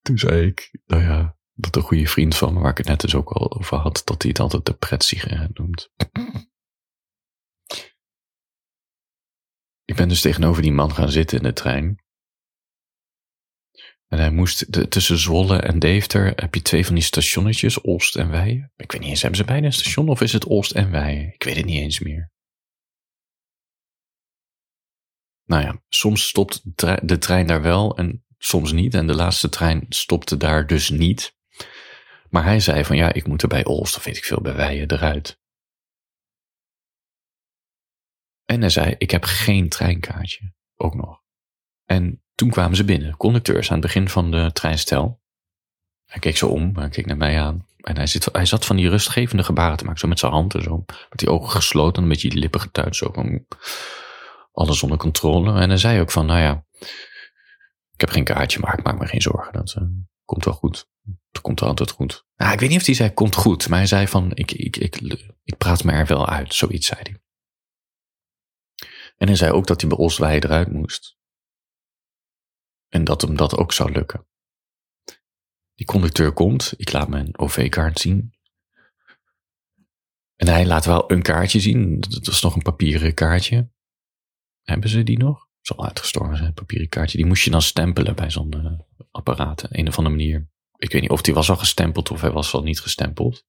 toen 0.00 0.18
zei 0.18 0.46
ik, 0.46 0.78
nou 0.86 1.02
ja, 1.02 1.36
dat 1.52 1.76
een 1.76 1.82
goede 1.82 2.06
vriend 2.06 2.36
van 2.36 2.54
me, 2.54 2.60
waar 2.60 2.70
ik 2.70 2.78
het 2.78 2.86
net 2.86 3.00
dus 3.00 3.14
ook 3.14 3.30
al 3.30 3.56
over 3.56 3.76
had, 3.76 4.02
dat 4.04 4.22
hij 4.22 4.30
het 4.30 4.40
altijd 4.40 4.66
de 4.66 4.74
pret 4.74 5.04
sigaret 5.04 5.58
noemt. 5.58 5.90
Ik 9.86 9.96
ben 9.96 10.08
dus 10.08 10.20
tegenover 10.20 10.62
die 10.62 10.72
man 10.72 10.94
gaan 10.94 11.10
zitten 11.10 11.38
in 11.38 11.42
de 11.42 11.52
trein. 11.52 12.04
En 14.06 14.18
hij 14.18 14.30
moest, 14.30 14.90
tussen 14.90 15.18
Zwolle 15.18 15.58
en 15.58 15.78
Deventer 15.78 16.32
heb 16.36 16.54
je 16.54 16.62
twee 16.62 16.84
van 16.84 16.94
die 16.94 17.04
stationnetjes, 17.04 17.84
Oost 17.84 18.16
en 18.16 18.30
Weijen. 18.30 18.72
Ik 18.76 18.92
weet 18.92 19.00
niet 19.00 19.10
eens, 19.10 19.20
hebben 19.20 19.38
ze 19.38 19.44
beide 19.44 19.66
een 19.66 19.72
station 19.72 20.08
of 20.08 20.20
is 20.20 20.32
het 20.32 20.46
Oost 20.46 20.72
en 20.72 20.90
Weijen? 20.90 21.32
Ik 21.32 21.42
weet 21.42 21.56
het 21.56 21.64
niet 21.64 21.80
eens 21.80 22.00
meer. 22.00 22.30
Nou 25.44 25.62
ja, 25.62 25.82
soms 25.88 26.28
stopt 26.28 26.60
de 27.08 27.18
trein 27.18 27.46
daar 27.46 27.62
wel 27.62 27.96
en 27.96 28.24
soms 28.38 28.72
niet. 28.72 28.94
En 28.94 29.06
de 29.06 29.14
laatste 29.14 29.48
trein 29.48 29.86
stopte 29.88 30.36
daar 30.36 30.66
dus 30.66 30.90
niet. 30.90 31.34
Maar 32.30 32.44
hij 32.44 32.60
zei 32.60 32.84
van 32.84 32.96
ja, 32.96 33.12
ik 33.12 33.26
moet 33.26 33.42
er 33.42 33.48
bij 33.48 33.64
Olst, 33.64 33.96
of 33.96 34.04
weet 34.04 34.16
ik 34.16 34.24
veel, 34.24 34.40
bij 34.40 34.54
Weijen 34.54 34.90
eruit. 34.90 35.38
En 38.46 38.60
hij 38.60 38.70
zei, 38.70 38.94
ik 38.98 39.10
heb 39.10 39.24
geen 39.24 39.68
treinkaartje, 39.68 40.52
ook 40.76 40.94
nog. 40.94 41.20
En 41.84 42.22
toen 42.34 42.50
kwamen 42.50 42.76
ze 42.76 42.84
binnen, 42.84 43.16
conducteurs 43.16 43.68
aan 43.68 43.78
het 43.78 43.86
begin 43.86 44.08
van 44.08 44.30
de 44.30 44.50
treinstel. 44.52 45.20
Hij 46.04 46.20
keek 46.20 46.36
zo 46.36 46.48
om, 46.48 46.76
hij 46.76 46.88
keek 46.88 47.06
naar 47.06 47.16
mij 47.16 47.40
aan. 47.40 47.66
En 47.76 47.96
hij, 47.96 48.06
zit, 48.06 48.28
hij 48.32 48.46
zat 48.46 48.64
van 48.64 48.76
die 48.76 48.88
rustgevende 48.88 49.44
gebaren 49.44 49.76
te 49.76 49.84
maken, 49.84 50.00
zo 50.00 50.08
met 50.08 50.18
zijn 50.18 50.32
handen, 50.32 50.62
zo, 50.62 50.84
met 50.86 51.18
die 51.18 51.30
ogen 51.30 51.50
gesloten, 51.50 52.02
een 52.02 52.08
beetje 52.08 52.28
die 52.28 52.38
lippen 52.38 52.60
getuid, 52.60 52.96
zo 52.96 53.12
alles 54.52 54.82
onder 54.82 54.98
controle. 54.98 55.60
En 55.60 55.68
hij 55.68 55.78
zei 55.78 56.00
ook 56.00 56.10
van, 56.10 56.26
nou 56.26 56.40
ja, 56.40 56.64
ik 57.92 58.00
heb 58.00 58.10
geen 58.10 58.24
kaartje, 58.24 58.60
maar 58.60 58.78
ik 58.78 58.84
maak 58.84 58.98
me 58.98 59.06
geen 59.06 59.22
zorgen, 59.22 59.52
dat 59.52 59.76
uh, 59.78 59.88
komt 60.24 60.44
wel 60.44 60.54
goed. 60.54 60.88
Het 61.30 61.40
komt 61.40 61.62
altijd 61.62 61.90
goed. 61.90 62.24
Nou, 62.36 62.52
ik 62.52 62.60
weet 62.60 62.68
niet 62.68 62.80
of 62.80 62.86
hij 62.86 62.94
zei, 62.94 63.12
komt 63.12 63.34
goed, 63.34 63.68
maar 63.68 63.78
hij 63.78 63.86
zei 63.86 64.08
van, 64.08 64.30
ik, 64.34 64.52
ik, 64.52 64.76
ik, 64.76 64.96
ik 65.44 65.56
praat 65.56 65.84
me 65.84 65.92
er 65.92 66.06
wel 66.06 66.28
uit, 66.28 66.54
zoiets 66.54 66.86
zei 66.86 67.00
hij. 67.02 67.20
En 69.16 69.26
hij 69.26 69.36
zei 69.36 69.52
ook 69.52 69.66
dat 69.66 69.80
hij 69.80 69.90
bij 69.90 69.98
Oswij 69.98 70.40
eruit 70.40 70.72
moest. 70.72 71.16
En 72.88 73.04
dat 73.04 73.22
hem 73.22 73.36
dat 73.36 73.56
ook 73.56 73.72
zou 73.72 73.92
lukken. 73.92 74.26
Die 75.74 75.86
conducteur 75.86 76.32
komt, 76.32 76.74
ik 76.76 76.92
laat 76.92 77.08
mijn 77.08 77.38
OV-kaart 77.38 77.98
zien. 77.98 78.34
En 80.36 80.48
hij 80.48 80.66
laat 80.66 80.84
wel 80.84 81.10
een 81.10 81.22
kaartje 81.22 81.60
zien, 81.60 82.00
dat 82.00 82.26
is 82.26 82.40
nog 82.40 82.54
een 82.54 82.62
papieren 82.62 83.14
kaartje. 83.14 83.70
Hebben 84.62 84.90
ze 84.90 85.02
die 85.02 85.18
nog? 85.18 85.48
Zal 85.60 85.84
uitgestorven 85.84 86.36
zijn, 86.36 86.54
papieren 86.54 86.88
kaartje. 86.88 87.16
Die 87.16 87.26
moest 87.26 87.44
je 87.44 87.50
dan 87.50 87.62
stempelen 87.62 88.14
bij 88.14 88.30
zo'n 88.30 88.54
uh, 88.56 88.78
apparaat, 89.10 89.64
een 89.68 89.88
of 89.88 89.98
andere 89.98 90.16
manier. 90.16 90.48
Ik 90.76 90.92
weet 90.92 91.00
niet 91.02 91.10
of 91.10 91.22
die 91.22 91.34
was 91.34 91.50
al 91.50 91.56
gestempeld 91.56 92.10
of 92.10 92.20
hij 92.20 92.30
was 92.30 92.54
al 92.54 92.62
niet 92.62 92.80
gestempeld. 92.80 93.44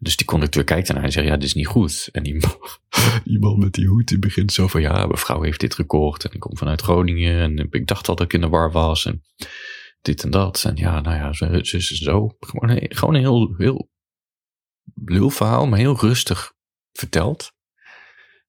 Dus 0.00 0.16
die 0.16 0.26
conducteur 0.26 0.64
kijkt 0.64 0.88
ernaar 0.88 1.04
en 1.04 1.12
zegt, 1.12 1.26
ja, 1.26 1.34
dit 1.36 1.42
is 1.42 1.54
niet 1.54 1.66
goed. 1.66 2.08
En 2.12 2.22
die, 3.24 3.38
man 3.38 3.58
met 3.58 3.72
die 3.72 3.86
hoed, 3.86 4.08
die 4.08 4.18
begint 4.18 4.52
zo 4.52 4.66
van, 4.66 4.80
ja, 4.80 4.92
mijn 5.06 5.18
vrouw 5.18 5.42
heeft 5.42 5.60
dit 5.60 5.74
gekocht 5.74 6.24
en 6.24 6.32
ik 6.32 6.40
kom 6.40 6.56
vanuit 6.56 6.82
Groningen 6.82 7.40
en 7.40 7.66
ik 7.70 7.86
dacht 7.86 8.08
al 8.08 8.14
dat 8.14 8.26
ik 8.26 8.32
in 8.32 8.40
de 8.40 8.48
war 8.48 8.72
was 8.72 9.04
en 9.04 9.22
dit 10.00 10.24
en 10.24 10.30
dat. 10.30 10.64
En 10.64 10.76
ja, 10.76 11.00
nou 11.00 11.16
ja, 11.16 11.32
zo, 11.32 11.62
zo, 11.62 11.78
zo. 11.78 12.36
Gewoon, 12.40 13.14
een, 13.14 13.20
heel, 13.20 13.54
heel 13.56 13.90
lulverhaal, 14.94 15.66
maar 15.66 15.78
heel 15.78 16.00
rustig 16.00 16.52
verteld. 16.92 17.52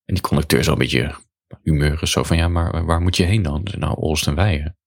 En 0.05 0.13
die 0.13 0.23
conducteur 0.23 0.63
zo 0.63 0.71
een 0.71 0.77
beetje 0.77 1.15
humeurig, 1.61 2.07
zo 2.07 2.23
van, 2.23 2.37
ja, 2.37 2.47
maar 2.47 2.85
waar 2.85 3.01
moet 3.01 3.17
je 3.17 3.23
heen 3.23 3.41
dan? 3.41 3.67
Nou, 3.77 3.95
Olst 3.95 4.27
en 4.27 4.35
Weijen. 4.35 4.77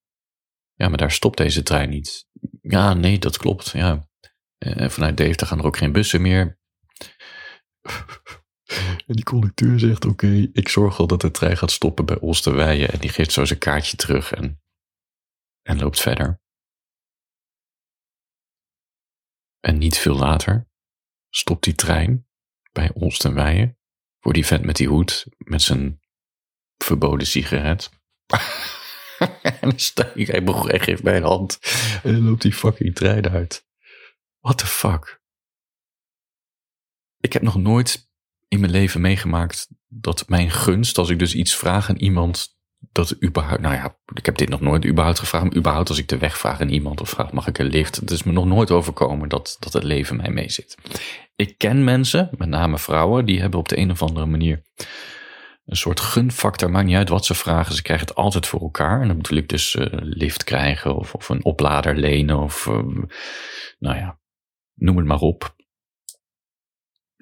Ja, 0.74 0.88
maar 0.88 0.98
daar 0.98 1.10
stopt 1.10 1.36
deze 1.36 1.62
trein 1.62 1.90
niet. 1.90 2.26
Ja, 2.60 2.94
nee, 2.94 3.18
dat 3.18 3.36
klopt, 3.36 3.70
ja. 3.70 4.10
En 4.62 4.78
eh, 4.78 4.88
vanuit 4.88 5.16
Deventer 5.16 5.46
gaan 5.46 5.58
er 5.58 5.64
ook 5.64 5.76
geen 5.76 5.92
bussen 5.92 6.22
meer. 6.22 6.58
En 9.06 9.14
die 9.14 9.24
conducteur 9.24 9.78
zegt: 9.78 10.04
Oké, 10.04 10.48
ik 10.52 10.68
zorg 10.68 10.96
wel 10.96 11.06
dat 11.06 11.20
de 11.20 11.30
trein 11.30 11.56
gaat 11.56 11.70
stoppen 11.70 12.04
bij 12.04 12.20
Oosterweijen. 12.20 12.92
En 12.92 12.98
die 12.98 13.10
geeft 13.10 13.32
zo 13.32 13.44
zijn 13.44 13.58
kaartje 13.58 13.96
terug 13.96 14.32
en, 14.32 14.62
en 15.62 15.78
loopt 15.78 16.00
verder. 16.00 16.40
En 19.60 19.78
niet 19.78 19.98
veel 19.98 20.14
later 20.14 20.68
stopt 21.28 21.64
die 21.64 21.74
trein 21.74 22.26
bij 22.72 22.90
Oosterweijen 22.94 23.78
voor 24.20 24.32
die 24.32 24.46
vent 24.46 24.64
met 24.64 24.76
die 24.76 24.88
hoed 24.88 25.26
met 25.38 25.62
zijn 25.62 26.00
verboden 26.76 27.26
sigaret. 27.26 27.90
en 29.42 29.58
dan 29.60 29.78
sta 29.78 30.12
ik, 30.14 30.26
hij 30.26 30.80
geeft 30.80 31.02
mij 31.02 31.16
een 31.16 31.22
hand 31.22 31.58
en 32.02 32.12
dan 32.12 32.22
loopt 32.22 32.42
die 32.42 32.52
fucking 32.52 32.94
trein 32.94 33.28
uit. 33.28 33.70
What 34.42 34.58
the 34.58 34.66
fuck? 34.66 35.20
Ik 37.20 37.32
heb 37.32 37.42
nog 37.42 37.56
nooit 37.56 38.10
in 38.48 38.60
mijn 38.60 38.72
leven 38.72 39.00
meegemaakt 39.00 39.68
dat 39.88 40.28
mijn 40.28 40.50
gunst, 40.50 40.98
als 40.98 41.08
ik 41.08 41.18
dus 41.18 41.34
iets 41.34 41.56
vraag 41.56 41.88
aan 41.88 41.96
iemand, 41.96 42.56
dat 42.78 43.22
überhaupt, 43.22 43.60
nou 43.60 43.74
ja, 43.74 43.98
ik 44.14 44.26
heb 44.26 44.36
dit 44.36 44.48
nog 44.48 44.60
nooit 44.60 44.84
überhaupt 44.84 45.18
gevraagd, 45.18 45.44
maar 45.44 45.56
überhaupt 45.56 45.88
als 45.88 45.98
ik 45.98 46.08
de 46.08 46.18
weg 46.18 46.38
vraag 46.38 46.60
aan 46.60 46.68
iemand 46.68 47.00
of 47.00 47.08
vraag, 47.08 47.32
mag 47.32 47.46
ik 47.46 47.58
een 47.58 47.66
lift? 47.66 47.96
Het 47.96 48.10
is 48.10 48.22
me 48.22 48.32
nog 48.32 48.46
nooit 48.46 48.70
overkomen 48.70 49.28
dat, 49.28 49.56
dat 49.60 49.72
het 49.72 49.82
leven 49.82 50.16
mij 50.16 50.30
meezit. 50.30 50.76
Ik 51.36 51.58
ken 51.58 51.84
mensen, 51.84 52.30
met 52.38 52.48
name 52.48 52.78
vrouwen, 52.78 53.26
die 53.26 53.40
hebben 53.40 53.58
op 53.58 53.68
de 53.68 53.78
een 53.78 53.90
of 53.90 54.02
andere 54.02 54.26
manier 54.26 54.62
een 55.66 55.76
soort 55.76 56.00
gunfactor. 56.00 56.70
Maakt 56.70 56.86
niet 56.86 56.96
uit 56.96 57.08
wat 57.08 57.24
ze 57.24 57.34
vragen, 57.34 57.74
ze 57.74 57.82
krijgen 57.82 58.06
het 58.06 58.16
altijd 58.16 58.46
voor 58.46 58.60
elkaar. 58.60 59.00
En 59.00 59.08
dan 59.08 59.16
bedoel 59.16 59.38
ik 59.38 59.48
dus 59.48 59.74
uh, 59.74 59.86
lift 59.90 60.44
krijgen 60.44 60.96
of, 60.96 61.14
of 61.14 61.28
een 61.28 61.44
oplader 61.44 61.96
lenen 61.96 62.38
of, 62.38 62.66
uh, 62.66 62.74
nou 63.78 63.96
ja, 63.96 64.20
noem 64.74 64.96
het 64.96 65.06
maar 65.06 65.20
op. 65.20 65.56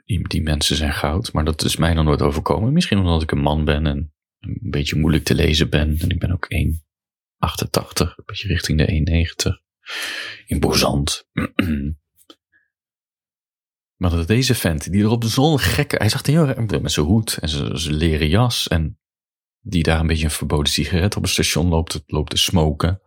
Die, 0.04 0.28
die 0.28 0.42
mensen 0.42 0.76
zijn 0.76 0.92
goud, 0.92 1.33
maar 1.33 1.45
dat 1.45 1.64
is 1.64 1.76
mij 1.76 1.95
nog 1.95 2.04
nooit 2.04 2.23
overkomen. 2.23 2.73
Misschien 2.73 2.99
omdat 2.99 3.23
ik 3.23 3.30
een 3.30 3.40
man 3.40 3.64
ben 3.64 3.87
en 3.87 4.14
een 4.40 4.59
beetje 4.71 4.99
moeilijk 4.99 5.25
te 5.25 5.35
lezen 5.35 5.71
ben. 5.71 5.99
En 5.99 6.09
ik 6.09 6.19
ben 6.19 6.33
ook 6.33 6.47
1,88, 6.54 6.57
een 6.57 8.25
beetje 8.26 8.49
richting 8.49 8.78
de 8.78 9.50
1,90. 9.50 10.47
Imposant. 10.47 11.28
maar 14.00 14.11
dat 14.11 14.26
deze 14.26 14.54
vent, 14.54 14.92
die 14.92 15.02
er 15.02 15.11
op 15.11 15.25
zo'n 15.25 15.59
gekke... 15.59 15.97
Hij 15.97 16.09
zag 16.09 16.26
heel 16.26 16.54
met 16.80 16.92
zijn 16.92 17.07
hoed 17.07 17.37
en 17.37 17.49
zijn, 17.49 17.78
zijn 17.78 17.95
leren 17.95 18.28
jas. 18.28 18.69
En 18.69 18.99
die 19.61 19.83
daar 19.83 20.00
een 20.00 20.07
beetje 20.07 20.25
een 20.25 20.30
verboden 20.30 20.73
sigaret 20.73 21.16
op 21.16 21.23
het 21.23 21.30
station 21.30 21.69
loopt, 21.69 22.02
loopt 22.07 22.30
te 22.30 22.37
smoken. 22.37 23.02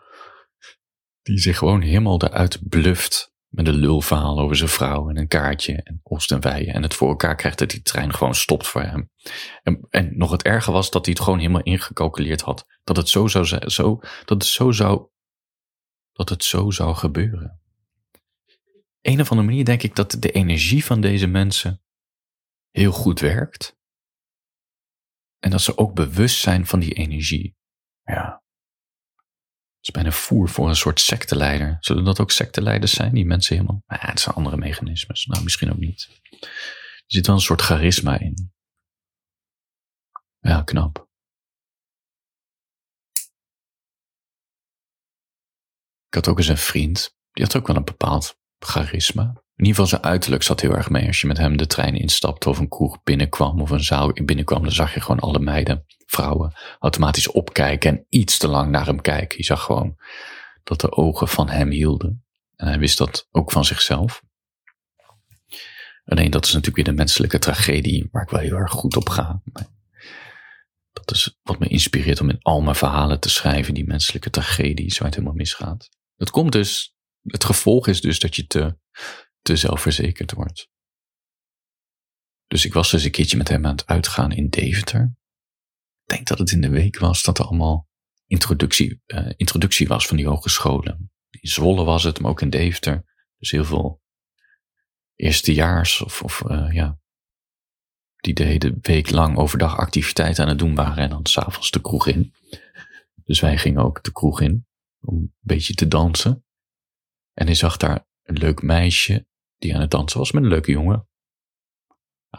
Die 1.22 1.40
zich 1.40 1.58
gewoon 1.58 1.82
helemaal 1.82 2.22
eruit 2.22 2.70
bluft 2.70 3.33
met 3.54 3.68
een 3.68 3.76
lulverhaal 3.76 4.40
over 4.40 4.56
zijn 4.56 4.70
vrouw 4.70 5.10
en 5.10 5.18
een 5.18 5.28
kaartje 5.28 5.84
en 5.84 6.00
oost 6.04 6.32
en 6.32 6.42
wijen. 6.42 6.74
En 6.74 6.82
het 6.82 6.94
voor 6.94 7.10
elkaar 7.10 7.36
krijgt 7.36 7.60
dat 7.60 7.70
die 7.70 7.82
trein 7.82 8.14
gewoon 8.14 8.36
stopt 8.36 8.68
voor 8.68 8.82
hem. 8.82 9.10
En, 9.64 9.88
en 9.90 10.18
nog 10.18 10.32
het 10.32 10.44
erge 10.44 10.72
was 10.72 10.92
dat 10.92 11.06
hij 11.06 11.14
het 11.14 11.24
gewoon 11.24 11.40
helemaal 11.40 11.64
ingecalculeerd 11.64 12.42
had. 12.42 12.66
Dat 12.84 12.98
het 12.98 13.10
zo 13.10 13.28
zou, 13.28 13.70
zo, 13.70 14.00
dat 14.00 14.42
het 14.42 14.46
zo 14.46 14.72
zou, 14.72 15.08
dat 16.12 16.30
het 16.30 16.44
zo 16.44 16.72
zou 16.72 16.96
gebeuren. 16.96 17.62
Een 19.02 19.22
of 19.22 19.30
andere 19.30 19.48
manier 19.48 19.66
denk 19.66 19.84
ik 19.84 19.96
dat 19.96 20.16
de 20.20 20.32
energie 20.32 20.86
van 20.86 21.02
deze 21.02 21.28
mensen 21.28 21.82
heel 22.72 22.92
goed 22.92 23.20
werkt. 23.20 23.78
En 25.40 25.52
dat 25.52 25.62
ze 25.62 25.78
ook 25.78 25.94
bewust 25.94 26.40
zijn 26.40 26.66
van 26.66 26.80
die 26.80 26.94
energie. 26.94 27.56
Ja, 28.04 28.43
is 29.84 29.92
bijna 29.92 30.12
voer 30.12 30.50
voor 30.50 30.70
een 30.70 30.76
soort 30.76 31.00
secteleider. 31.00 31.78
Zullen 31.80 32.04
dat 32.04 32.20
ook 32.20 32.32
secteleiders 32.32 32.92
zijn, 32.92 33.14
die 33.14 33.26
mensen 33.26 33.56
helemaal? 33.56 33.84
Ja, 33.88 33.98
het 34.00 34.20
zijn 34.20 34.36
andere 34.36 34.58
mechanismes. 34.58 35.26
Nou, 35.26 35.44
misschien 35.44 35.72
ook 35.72 35.78
niet. 35.78 36.22
Er 36.40 37.04
zit 37.08 37.28
wel 37.28 37.36
een 37.36 37.42
soort 37.42 37.62
charisma 37.62 38.20
in. 38.20 38.52
Ja, 40.40 40.62
knap. 40.62 41.08
Ik 46.08 46.14
had 46.14 46.28
ook 46.28 46.38
eens 46.38 46.48
een 46.48 46.58
vriend. 46.58 47.16
Die 47.32 47.44
had 47.44 47.56
ook 47.56 47.68
wel 47.68 47.76
een 47.76 47.84
bepaald 47.84 48.40
charisma. 48.60 49.44
In 49.64 49.70
ieder 49.70 49.84
geval 49.84 50.00
zijn 50.00 50.12
uiterlijk 50.12 50.44
zat 50.44 50.62
heel 50.62 50.76
erg 50.76 50.90
mee. 50.90 51.08
Als 51.08 51.22
je 51.22 51.28
met 51.28 51.38
hem 51.38 51.58
de 51.58 51.68
trein 51.68 51.96
instapte 51.96 52.50
of 52.50 52.58
een 52.58 52.70
kroeg 52.70 53.04
binnenkwam 53.04 53.62
of 53.62 53.70
een 53.70 53.84
zaal 53.84 54.14
binnenkwam, 54.14 54.64
dan 54.64 54.72
zag 54.72 54.94
je 54.94 55.02
gewoon 55.02 55.20
alle 55.20 55.40
meiden 55.40 55.86
vrouwen 56.06 56.54
automatisch 56.80 57.32
opkijken 57.32 57.92
en 57.92 58.06
iets 58.10 58.38
te 58.38 58.48
lang 58.48 58.72
naar 58.72 58.86
hem 58.86 59.02
kijken. 59.02 59.38
Je 59.38 59.44
zag 59.44 59.64
gewoon 59.64 59.96
dat 60.64 60.82
de 60.82 60.92
ogen 60.92 61.28
van 61.28 61.50
hem 61.50 61.70
hielden. 61.70 62.26
En 62.56 62.68
hij 62.68 62.80
wist 62.80 62.98
dat 62.98 63.28
ook 63.32 63.52
van 63.52 63.66
zichzelf. 63.66 64.24
Alleen 66.06 66.32
dat 66.32 66.46
is 66.46 66.54
natuurlijk 66.54 66.76
weer 66.76 66.96
de 66.96 67.02
menselijke 67.02 67.40
tragedie 67.40 68.08
waar 68.12 68.24
ik 68.24 68.30
wel 68.30 68.40
heel 68.40 68.58
erg 68.58 68.72
goed 68.72 68.96
op 68.96 69.10
ga. 69.10 69.42
Dat 70.92 71.12
is 71.12 71.40
wat 71.44 71.60
me 71.60 71.68
inspireert 71.68 72.22
om 72.22 72.30
in 72.30 72.42
al 72.42 72.62
mijn 72.62 72.76
verhalen 72.76 73.20
te 73.20 73.30
schrijven, 73.30 73.74
die 73.74 73.88
menselijke 73.88 74.30
tragedie, 74.30 74.92
zo 74.92 75.04
het 75.04 75.14
helemaal 75.14 75.36
misgaat. 75.36 75.90
Het 76.16 76.30
komt 76.30 76.52
dus, 76.52 76.96
het 77.22 77.44
gevolg 77.44 77.88
is 77.88 78.02
dus 78.02 78.20
dat 78.20 78.36
je 78.36 78.48
te, 78.48 78.78
te 79.44 79.56
zelfverzekerd 79.56 80.32
wordt. 80.32 80.70
Dus 82.48 82.66
ik 82.66 82.74
was 82.74 82.92
dus 82.92 83.04
een 83.04 83.12
keertje 83.12 83.38
met 83.38 83.48
hem 83.48 83.66
aan 83.66 83.72
het 83.72 83.88
uitgaan 83.88 84.32
in 84.32 84.50
Deventer 84.50 85.16
ik 86.04 86.10
denk 86.16 86.28
dat 86.28 86.38
het 86.40 86.52
in 86.52 86.62
de 86.62 86.70
week 86.70 86.98
was 86.98 87.22
dat 87.22 87.40
er 87.40 87.46
allemaal 87.46 87.88
introductie, 88.28 89.02
uh, 89.08 89.32
introductie 89.36 89.88
was 89.88 90.08
van 90.08 90.18
die 90.18 90.28
hogescholen. 90.28 91.12
In 91.30 91.50
Zwolle 91.50 91.84
was 91.84 92.04
het, 92.04 92.20
maar 92.20 92.32
ook 92.32 92.42
in 92.42 92.50
Deventer. 92.50 93.04
Dus 93.38 93.52
heel 93.52 93.66
veel 93.66 94.02
eerstejaars 95.16 96.02
of, 96.02 96.22
of 96.22 96.44
uh, 96.48 96.72
ja, 96.72 97.00
die 98.16 98.34
de 98.34 98.44
hele 98.44 98.78
week 98.82 99.10
lang 99.10 99.38
overdag 99.38 99.78
activiteiten 99.78 100.44
aan 100.44 100.50
het 100.50 100.60
doen 100.60 100.76
waren 100.76 101.04
en 101.04 101.10
dan 101.10 101.26
s'avonds 101.26 101.72
de 101.72 101.82
kroeg 101.82 102.08
in. 102.08 102.34
Dus 103.24 103.40
wij 103.40 103.58
gingen 103.58 103.84
ook 103.84 104.04
de 104.04 104.12
kroeg 104.12 104.42
in 104.42 104.68
om 105.00 105.16
een 105.16 105.34
beetje 105.40 105.74
te 105.74 105.88
dansen. 105.88 106.46
En 107.34 107.46
hij 107.46 107.56
zag 107.56 107.78
daar 107.78 108.08
een 108.24 108.38
leuk 108.38 108.62
meisje 108.62 109.28
die 109.64 109.76
aan 109.76 109.82
het 109.82 109.92
dansen 109.92 110.20
was 110.20 110.32
met 110.32 110.44
een 110.44 110.50
leuke 110.50 110.72
jongen. 110.72 111.08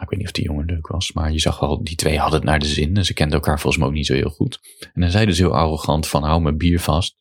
Ik 0.01 0.09
weet 0.09 0.19
niet 0.19 0.27
of 0.27 0.33
die 0.33 0.45
jongen 0.45 0.67
leuk 0.67 0.87
was, 0.87 1.13
maar 1.13 1.33
je 1.33 1.39
zag 1.39 1.61
wel, 1.61 1.85
die 1.85 1.97
twee 1.97 2.19
hadden 2.19 2.39
het 2.41 2.49
naar 2.49 2.59
de 2.59 2.67
zin. 2.67 2.97
En 2.97 3.05
ze 3.05 3.15
kenden 3.15 3.35
elkaar 3.35 3.61
volgens 3.61 3.77
mij 3.77 3.87
ook 3.87 3.95
niet 3.95 4.07
zo 4.07 4.15
heel 4.15 4.31
goed. 4.31 4.79
En 4.93 5.03
hij 5.03 5.11
zei 5.11 5.27
dus 5.27 5.39
heel 5.39 5.55
arrogant 5.55 6.09
van, 6.09 6.23
hou 6.23 6.41
mijn 6.41 6.57
bier 6.57 6.81
vast. 6.81 7.19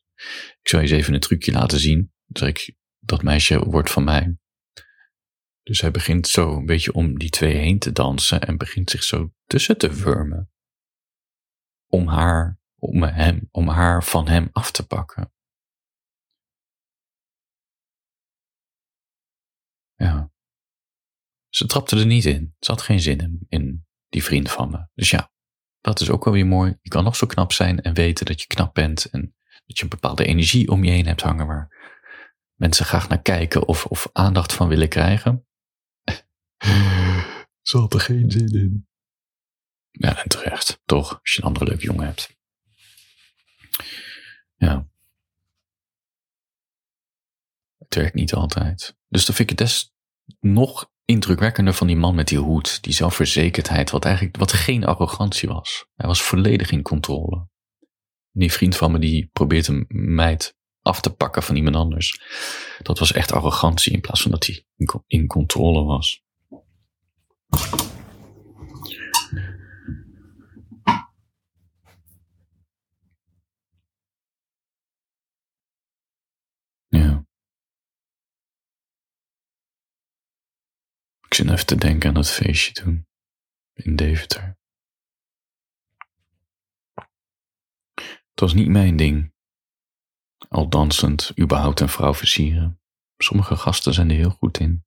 Ik 0.60 0.68
zal 0.68 0.80
je 0.80 0.86
eens 0.86 0.94
even 0.94 1.14
een 1.14 1.20
trucje 1.20 1.52
laten 1.52 1.78
zien. 1.78 2.12
Ik, 2.28 2.74
dat 2.98 3.22
meisje 3.22 3.58
wordt 3.58 3.90
van 3.90 4.04
mij. 4.04 4.36
Dus 5.62 5.80
hij 5.80 5.90
begint 5.90 6.28
zo 6.28 6.56
een 6.56 6.66
beetje 6.66 6.92
om 6.92 7.18
die 7.18 7.30
twee 7.30 7.54
heen 7.54 7.78
te 7.78 7.92
dansen 7.92 8.40
en 8.40 8.56
begint 8.56 8.90
zich 8.90 9.02
zo 9.02 9.32
tussen 9.44 9.78
te 9.78 9.92
wurmen. 9.92 10.50
Om 11.86 12.08
haar, 12.08 12.60
om 12.78 13.02
hem, 13.02 13.48
om 13.50 13.68
haar 13.68 14.04
van 14.04 14.28
hem 14.28 14.48
af 14.52 14.70
te 14.70 14.86
pakken. 14.86 15.33
Ja. 19.96 20.32
Ze 21.48 21.66
trapte 21.66 21.96
er 21.96 22.06
niet 22.06 22.24
in. 22.24 22.54
Ze 22.58 22.70
had 22.70 22.82
geen 22.82 23.00
zin 23.00 23.20
in, 23.20 23.46
in 23.48 23.86
die 24.08 24.24
vriend 24.24 24.50
van 24.50 24.70
me. 24.70 24.88
Dus 24.94 25.10
ja, 25.10 25.32
dat 25.80 26.00
is 26.00 26.10
ook 26.10 26.24
wel 26.24 26.34
weer 26.34 26.46
mooi. 26.46 26.78
Je 26.82 26.90
kan 26.90 27.04
nog 27.04 27.16
zo 27.16 27.26
knap 27.26 27.52
zijn 27.52 27.80
en 27.80 27.94
weten 27.94 28.26
dat 28.26 28.40
je 28.40 28.46
knap 28.46 28.74
bent 28.74 29.04
en 29.04 29.34
dat 29.66 29.76
je 29.76 29.82
een 29.82 29.88
bepaalde 29.88 30.24
energie 30.24 30.70
om 30.70 30.84
je 30.84 30.90
heen 30.90 31.06
hebt 31.06 31.22
hangen 31.22 31.46
waar 31.46 31.74
mensen 32.54 32.86
graag 32.86 33.08
naar 33.08 33.22
kijken 33.22 33.66
of, 33.66 33.86
of 33.86 34.08
aandacht 34.12 34.52
van 34.52 34.68
willen 34.68 34.88
krijgen. 34.88 35.46
Ze 37.62 37.78
had 37.78 37.94
er 37.94 38.00
geen 38.00 38.30
zin 38.30 38.48
in. 38.48 38.88
Ja, 39.90 40.22
en 40.22 40.28
terecht, 40.28 40.80
toch, 40.84 41.20
als 41.20 41.34
je 41.34 41.40
een 41.40 41.46
andere 41.46 41.64
leuke 41.64 41.84
jongen 41.84 42.06
hebt. 42.06 42.36
Ja. 44.56 44.88
Het 47.78 47.83
werkt 47.94 48.14
niet 48.14 48.34
altijd. 48.34 48.96
Dus 49.08 49.26
dan 49.26 49.34
vind 49.34 49.50
ik 49.50 49.58
het 49.58 49.68
des 49.68 49.92
nog 50.40 50.90
indrukwekkender 51.04 51.74
van 51.74 51.86
die 51.86 51.96
man 51.96 52.14
met 52.14 52.28
die 52.28 52.38
hoed, 52.38 52.82
die 52.82 52.92
zelfverzekerdheid, 52.92 53.90
wat 53.90 54.04
eigenlijk 54.04 54.36
wat 54.36 54.52
geen 54.52 54.84
arrogantie 54.84 55.48
was. 55.48 55.86
Hij 55.94 56.08
was 56.08 56.22
volledig 56.22 56.70
in 56.70 56.82
controle. 56.82 57.48
Die 58.30 58.52
vriend 58.52 58.76
van 58.76 58.92
me 58.92 58.98
die 58.98 59.28
probeert 59.32 59.66
een 59.66 59.84
meid 59.88 60.56
af 60.82 61.00
te 61.00 61.14
pakken 61.14 61.42
van 61.42 61.56
iemand 61.56 61.76
anders. 61.76 62.20
Dat 62.82 62.98
was 62.98 63.12
echt 63.12 63.32
arrogantie 63.32 63.92
in 63.92 64.00
plaats 64.00 64.22
van 64.22 64.30
dat 64.30 64.46
hij 64.46 64.64
in 65.06 65.26
controle 65.26 65.84
was. 65.84 66.22
Ja. 76.88 77.24
Zit 81.34 81.50
even 81.50 81.66
te 81.66 81.76
denken 81.76 82.08
aan 82.08 82.14
dat 82.14 82.30
feestje 82.30 82.72
toen. 82.72 83.06
In 83.72 83.96
Deventer. 83.96 84.58
Het 87.94 88.40
was 88.40 88.54
niet 88.54 88.68
mijn 88.68 88.96
ding. 88.96 89.32
Al 90.48 90.68
dansend, 90.68 91.32
überhaupt 91.40 91.80
een 91.80 91.88
vrouw 91.88 92.14
versieren. 92.14 92.80
Sommige 93.16 93.56
gasten 93.56 93.94
zijn 93.94 94.10
er 94.10 94.16
heel 94.16 94.30
goed 94.30 94.58
in. 94.58 94.84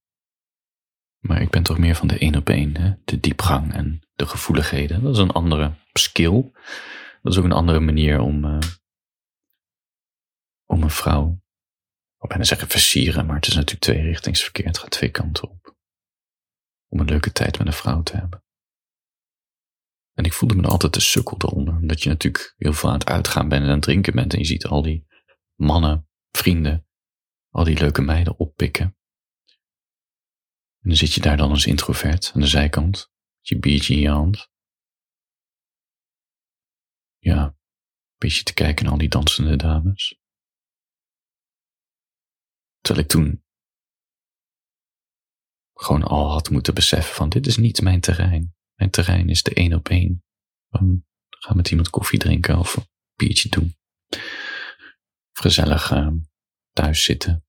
Maar 1.19 1.41
ik 1.41 1.49
ben 1.49 1.63
toch 1.63 1.77
meer 1.77 1.95
van 1.95 2.07
de 2.07 2.17
één 2.17 2.35
op 2.35 2.49
één, 2.49 3.01
de 3.05 3.19
diepgang 3.19 3.73
en 3.73 4.01
de 4.13 4.27
gevoeligheden. 4.27 5.03
Dat 5.03 5.13
is 5.13 5.21
een 5.21 5.31
andere 5.31 5.73
skill. 5.93 6.51
Dat 7.21 7.33
is 7.33 7.37
ook 7.37 7.45
een 7.45 7.51
andere 7.51 7.79
manier 7.79 8.19
om, 8.19 8.45
uh, 8.45 8.59
om 10.65 10.83
een 10.83 10.89
vrouw, 10.89 11.41
ik 12.19 12.27
bijna 12.27 12.43
zeggen 12.43 12.67
versieren, 12.67 13.25
maar 13.25 13.35
het 13.35 13.47
is 13.47 13.55
natuurlijk 13.55 13.81
twee 13.81 14.01
richtingsverkeer. 14.01 14.65
Het 14.65 14.77
gaat 14.77 14.91
twee 14.91 15.11
kanten 15.11 15.49
op. 15.49 15.66
Om 16.87 16.99
een 16.99 17.05
leuke 17.05 17.31
tijd 17.31 17.57
met 17.57 17.67
een 17.67 17.73
vrouw 17.73 18.03
te 18.03 18.17
hebben. 18.17 18.43
En 20.13 20.23
ik 20.23 20.33
voelde 20.33 20.55
me 20.55 20.67
altijd 20.67 20.93
de 20.93 20.99
sukkel 20.99 21.37
eronder, 21.37 21.75
omdat 21.75 22.03
je 22.03 22.09
natuurlijk 22.09 22.53
heel 22.57 22.73
veel 22.73 22.89
aan 22.89 22.97
het 22.97 23.07
uitgaan 23.07 23.49
bent 23.49 23.61
en 23.61 23.67
aan 23.67 23.73
het 23.73 23.83
drinken 23.83 24.13
bent 24.13 24.33
en 24.33 24.39
je 24.39 24.45
ziet 24.45 24.65
al 24.65 24.81
die 24.81 25.07
mannen, 25.55 26.09
vrienden, 26.31 26.87
al 27.49 27.63
die 27.63 27.77
leuke 27.79 28.01
meiden 28.01 28.39
oppikken. 28.39 28.85
En 30.79 30.89
dan 30.89 30.95
zit 30.95 31.13
je 31.13 31.21
daar 31.21 31.37
dan 31.37 31.49
als 31.49 31.65
introvert 31.65 32.31
aan 32.33 32.41
de 32.41 32.47
zijkant, 32.47 33.11
met 33.37 33.47
je 33.47 33.59
biertje 33.59 33.93
in 33.93 33.99
je 33.99 34.09
hand. 34.09 34.51
Ja, 37.17 37.43
een 37.45 37.55
beetje 38.17 38.43
te 38.43 38.53
kijken 38.53 38.83
naar 38.83 38.93
al 38.93 38.99
die 38.99 39.09
dansende 39.09 39.55
dames. 39.55 40.19
Terwijl 42.79 43.05
ik 43.05 43.11
toen 43.11 43.45
gewoon 45.77 46.03
al 46.03 46.31
had 46.31 46.49
moeten 46.49 46.73
beseffen 46.73 47.15
van 47.15 47.29
dit 47.29 47.47
is 47.47 47.57
niet 47.57 47.81
mijn 47.81 48.01
terrein. 48.01 48.55
Mijn 48.75 48.89
terrein 48.89 49.29
is 49.29 49.43
de 49.43 49.53
één 49.53 49.73
op 49.73 49.89
één. 49.89 50.23
Ga 51.29 51.53
met 51.53 51.69
iemand 51.69 51.89
koffie 51.89 52.19
drinken 52.19 52.57
of 52.57 52.75
een 52.75 52.87
biertje 53.15 53.49
doen. 53.49 53.77
Gezellig 55.31 55.91
uh, 55.91 56.11
thuis 56.71 57.03
zitten. 57.03 57.45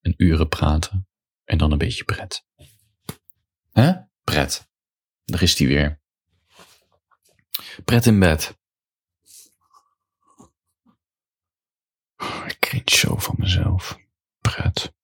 En 0.00 0.14
uren 0.16 0.48
praten. 0.48 1.08
En 1.44 1.58
dan 1.58 1.72
een 1.72 1.78
beetje 1.78 2.04
pret. 2.04 2.46
Hè? 3.70 3.92
Pret. 4.24 4.68
Daar 5.24 5.42
is 5.42 5.56
die 5.56 5.66
weer. 5.66 6.00
Pret 7.84 8.06
in 8.06 8.18
bed. 8.18 8.58
Ik 12.46 12.56
kreeg 12.58 12.90
zo 12.90 13.16
van 13.16 13.34
mezelf. 13.38 13.98
Pret. 14.38 14.96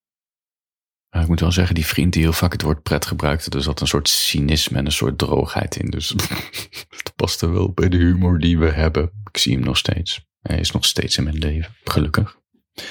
Ik 1.22 1.28
moet 1.28 1.40
wel 1.40 1.52
zeggen, 1.52 1.74
die 1.74 1.86
vriend 1.86 2.12
die 2.12 2.22
heel 2.22 2.32
vaak 2.32 2.52
het 2.52 2.62
woord 2.62 2.82
pret 2.82 3.06
gebruikte, 3.06 3.50
er 3.50 3.62
zat 3.62 3.80
een 3.80 3.86
soort 3.86 4.08
cynisme 4.08 4.78
en 4.78 4.86
een 4.86 4.92
soort 4.92 5.18
droogheid 5.18 5.76
in. 5.76 5.90
Dus 5.90 6.08
het 6.98 7.12
paste 7.16 7.48
wel 7.48 7.72
bij 7.72 7.88
de 7.88 7.96
humor 7.96 8.38
die 8.38 8.58
we 8.58 8.70
hebben. 8.70 9.10
Ik 9.30 9.38
zie 9.38 9.54
hem 9.54 9.64
nog 9.64 9.76
steeds. 9.76 10.26
Hij 10.40 10.58
is 10.58 10.70
nog 10.70 10.84
steeds 10.84 11.16
in 11.16 11.24
mijn 11.24 11.38
leven, 11.38 11.74
gelukkig. 11.84 12.38
We 12.74 12.82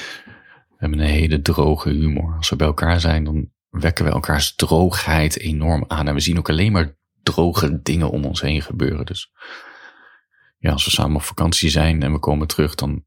hebben 0.77 0.99
een 0.99 1.13
hele 1.13 1.41
droge 1.41 1.89
humor. 1.89 2.35
Als 2.37 2.49
we 2.49 2.55
bij 2.55 2.67
elkaar 2.67 2.99
zijn, 2.99 3.23
dan 3.23 3.49
wekken 3.69 4.05
we 4.05 4.11
elkaars 4.11 4.55
droogheid 4.55 5.39
enorm 5.39 5.85
aan. 5.87 6.07
En 6.07 6.13
we 6.13 6.19
zien 6.19 6.37
ook 6.37 6.49
alleen 6.49 6.71
maar 6.71 6.95
droge 7.23 7.81
dingen 7.81 8.09
om 8.09 8.25
ons 8.25 8.41
heen 8.41 8.61
gebeuren. 8.61 9.05
Dus 9.05 9.31
ja, 10.57 10.71
als 10.71 10.85
we 10.85 10.91
samen 10.91 11.15
op 11.15 11.21
vakantie 11.21 11.69
zijn 11.69 12.03
en 12.03 12.11
we 12.11 12.19
komen 12.19 12.47
terug, 12.47 12.75
dan 12.75 13.05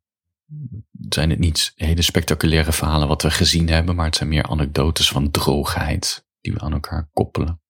zijn 1.08 1.30
het 1.30 1.38
niet 1.38 1.72
hele 1.74 2.02
spectaculaire 2.02 2.72
verhalen 2.72 3.08
wat 3.08 3.22
we 3.22 3.30
gezien 3.30 3.68
hebben, 3.68 3.94
maar 3.94 4.06
het 4.06 4.16
zijn 4.16 4.28
meer 4.28 4.48
anekdotes 4.48 5.08
van 5.08 5.30
droogheid 5.30 6.26
die 6.40 6.52
we 6.52 6.60
aan 6.60 6.72
elkaar 6.72 7.08
koppelen. 7.12 7.60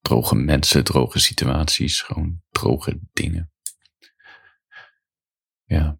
Droge 0.00 0.34
mensen, 0.34 0.84
droge 0.84 1.18
situaties, 1.18 2.00
gewoon 2.00 2.42
droge 2.50 3.00
dingen. 3.12 3.52
Ja, 5.64 5.98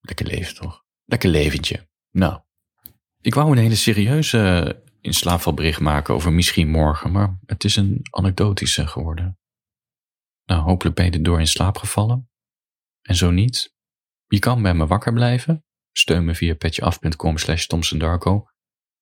lekker 0.00 0.26
leven 0.26 0.54
toch? 0.54 0.84
Lekker 1.04 1.28
leventje. 1.28 1.88
Nou, 2.10 2.40
ik 3.20 3.34
wou 3.34 3.50
een 3.50 3.58
hele 3.58 3.76
serieuze 3.76 4.82
in 5.00 5.14
slaapvalbericht 5.14 5.80
maken 5.80 6.14
over 6.14 6.32
misschien 6.32 6.70
morgen, 6.70 7.12
maar 7.12 7.38
het 7.46 7.64
is 7.64 7.76
een 7.76 8.00
anekdotische 8.10 8.86
geworden. 8.86 9.38
Nou, 10.44 10.62
hopelijk 10.62 10.96
ben 10.96 11.12
je 11.12 11.20
door 11.20 11.40
in 11.40 11.46
slaap 11.46 11.76
gevallen. 11.76 12.30
En 13.02 13.16
zo 13.16 13.30
niet. 13.30 13.73
Je 14.26 14.38
kan 14.38 14.62
bij 14.62 14.74
me 14.74 14.86
wakker 14.86 15.12
blijven. 15.12 15.64
Steun 15.92 16.24
me 16.24 16.34
via 16.34 16.54
petjeaf.com 16.54 17.38
slash. 17.38 17.66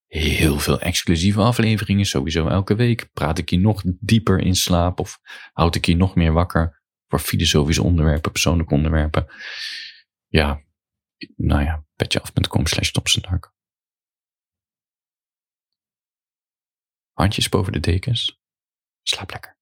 Heel 0.07 0.59
veel 0.59 0.81
exclusieve 0.81 1.41
afleveringen, 1.41 2.05
sowieso 2.05 2.49
elke 2.49 2.75
week. 2.75 3.13
Praat 3.13 3.39
ik 3.39 3.51
je 3.51 3.59
nog 3.59 3.83
dieper 3.85 4.41
in 4.41 4.55
slaap 4.55 5.01
of 5.01 5.19
houd 5.53 5.75
ik 5.75 5.87
je 5.87 5.97
nog 5.97 6.15
meer 6.15 6.33
wakker 6.33 6.83
voor 7.07 7.19
filosofische 7.19 7.83
onderwerpen, 7.83 8.33
persoonlijke 8.33 8.75
onderwerpen. 8.75 9.27
Ja, 10.27 10.63
nou 11.37 11.63
ja, 11.63 11.85
petjeaf.com 11.97 12.67
slash. 12.67 12.91
Handjes 17.13 17.49
boven 17.49 17.73
de 17.73 17.81
dekens. 17.81 18.41
Slaap 19.03 19.31
lekker. 19.31 19.61